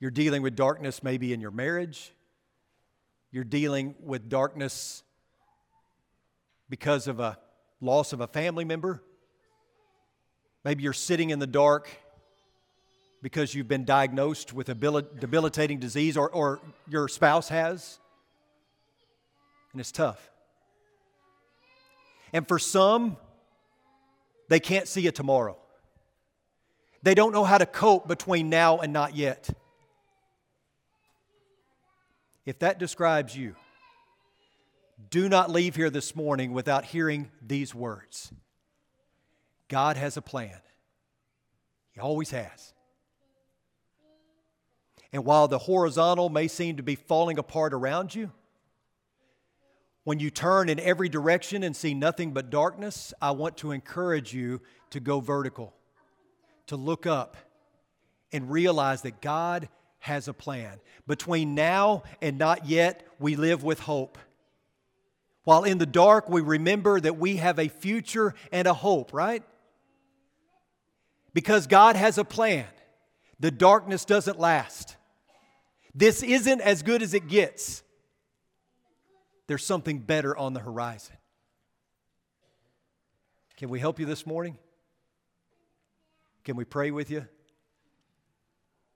You're 0.00 0.10
dealing 0.10 0.40
with 0.40 0.56
darkness 0.56 1.02
maybe 1.02 1.32
in 1.34 1.40
your 1.40 1.50
marriage. 1.50 2.12
You're 3.30 3.44
dealing 3.44 3.94
with 4.02 4.30
darkness 4.30 5.02
because 6.70 7.06
of 7.06 7.20
a 7.20 7.38
loss 7.82 8.14
of 8.14 8.22
a 8.22 8.26
family 8.26 8.64
member. 8.64 9.02
Maybe 10.64 10.82
you're 10.82 10.94
sitting 10.94 11.30
in 11.30 11.38
the 11.38 11.46
dark 11.46 11.88
because 13.22 13.54
you've 13.54 13.68
been 13.68 13.84
diagnosed 13.84 14.54
with 14.54 14.70
a 14.70 14.74
debilitating 14.74 15.78
disease 15.78 16.16
or, 16.16 16.30
or 16.30 16.60
your 16.88 17.08
spouse 17.08 17.50
has. 17.50 17.98
And 19.72 19.80
it's 19.80 19.92
tough. 19.92 20.30
And 22.32 22.48
for 22.48 22.58
some, 22.58 23.18
they 24.48 24.60
can't 24.60 24.88
see 24.88 25.06
a 25.06 25.12
tomorrow. 25.12 25.58
They 27.06 27.14
don't 27.14 27.30
know 27.30 27.44
how 27.44 27.56
to 27.56 27.66
cope 27.66 28.08
between 28.08 28.50
now 28.50 28.78
and 28.78 28.92
not 28.92 29.14
yet. 29.14 29.48
If 32.44 32.58
that 32.58 32.80
describes 32.80 33.36
you, 33.36 33.54
do 35.08 35.28
not 35.28 35.48
leave 35.48 35.76
here 35.76 35.88
this 35.88 36.16
morning 36.16 36.52
without 36.52 36.84
hearing 36.84 37.30
these 37.40 37.72
words 37.72 38.32
God 39.68 39.96
has 39.96 40.16
a 40.16 40.20
plan, 40.20 40.58
He 41.92 42.00
always 42.00 42.30
has. 42.30 42.74
And 45.12 45.24
while 45.24 45.46
the 45.46 45.58
horizontal 45.58 46.28
may 46.28 46.48
seem 46.48 46.78
to 46.78 46.82
be 46.82 46.96
falling 46.96 47.38
apart 47.38 47.72
around 47.72 48.16
you, 48.16 48.32
when 50.02 50.18
you 50.18 50.30
turn 50.30 50.68
in 50.68 50.80
every 50.80 51.08
direction 51.08 51.62
and 51.62 51.76
see 51.76 51.94
nothing 51.94 52.32
but 52.32 52.50
darkness, 52.50 53.14
I 53.22 53.30
want 53.30 53.58
to 53.58 53.70
encourage 53.70 54.34
you 54.34 54.60
to 54.90 54.98
go 54.98 55.20
vertical, 55.20 55.72
to 56.66 56.76
look 56.76 57.06
up 57.06 57.36
and 58.32 58.50
realize 58.50 59.02
that 59.02 59.20
God 59.20 59.68
has 60.00 60.28
a 60.28 60.32
plan. 60.32 60.78
Between 61.06 61.54
now 61.54 62.02
and 62.20 62.38
not 62.38 62.66
yet, 62.66 63.06
we 63.18 63.36
live 63.36 63.64
with 63.64 63.80
hope. 63.80 64.18
While 65.44 65.64
in 65.64 65.78
the 65.78 65.86
dark, 65.86 66.28
we 66.28 66.40
remember 66.40 66.98
that 67.00 67.18
we 67.18 67.36
have 67.36 67.58
a 67.58 67.68
future 67.68 68.34
and 68.50 68.66
a 68.66 68.74
hope, 68.74 69.12
right? 69.12 69.44
Because 71.32 71.66
God 71.66 71.96
has 71.96 72.18
a 72.18 72.24
plan. 72.24 72.66
The 73.38 73.50
darkness 73.50 74.04
doesn't 74.04 74.38
last. 74.38 74.96
This 75.94 76.22
isn't 76.22 76.60
as 76.60 76.82
good 76.82 77.02
as 77.02 77.14
it 77.14 77.28
gets. 77.28 77.82
There's 79.46 79.64
something 79.64 80.00
better 80.00 80.36
on 80.36 80.52
the 80.52 80.60
horizon. 80.60 81.16
Can 83.56 83.68
we 83.68 83.78
help 83.78 84.00
you 84.00 84.06
this 84.06 84.26
morning? 84.26 84.58
Can 86.46 86.54
we 86.54 86.64
pray 86.64 86.92
with 86.92 87.10
you? 87.10 87.26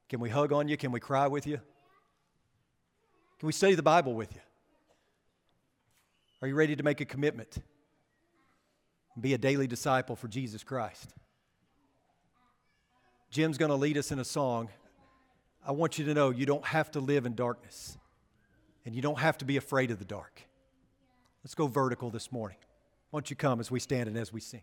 Can 0.09 0.21
we 0.21 0.31
hug 0.31 0.53
on 0.53 0.69
you? 0.69 0.77
Can 0.77 0.93
we 0.93 1.01
cry 1.01 1.27
with 1.27 1.49
you? 1.49 1.57
Can 3.41 3.47
we 3.49 3.53
study 3.53 3.75
the 3.75 3.83
Bible 3.83 4.15
with 4.15 4.33
you? 4.33 4.41
Are 6.41 6.47
you 6.47 6.55
ready 6.55 6.77
to 6.77 6.85
make 6.85 7.01
a 7.01 7.05
commitment? 7.05 7.59
Be 9.21 9.35
a 9.35 9.39
daily 9.39 9.67
disciple 9.67 10.15
for 10.15 10.29
Jesus 10.29 10.63
Christ. 10.63 11.13
Jim's 13.33 13.59
going 13.59 13.71
to 13.71 13.77
lead 13.77 13.99
us 13.99 14.13
in 14.13 14.21
a 14.21 14.25
song. 14.25 14.69
I 15.67 15.73
want 15.73 15.99
you 15.99 16.05
to 16.05 16.15
know 16.15 16.31
you 16.31 16.47
don't 16.47 16.65
have 16.65 16.93
to 16.93 17.01
live 17.01 17.27
in 17.27 17.35
darkness, 17.35 17.99
and 18.87 18.95
you 18.95 19.03
don't 19.03 19.19
have 19.19 19.39
to 19.39 19.45
be 19.45 19.57
afraid 19.57 19.91
of 19.91 19.99
the 19.99 20.05
dark. 20.05 20.41
Let's 21.43 21.57
go 21.57 21.67
vertical 21.67 22.11
this 22.11 22.31
morning. 22.31 22.59
Why 23.11 23.19
don't 23.19 23.29
you 23.29 23.35
come 23.35 23.59
as 23.59 23.73
we 23.73 23.81
stand 23.81 24.09
and 24.09 24.17
as 24.17 24.33
we 24.33 24.41
sing? 24.41 24.63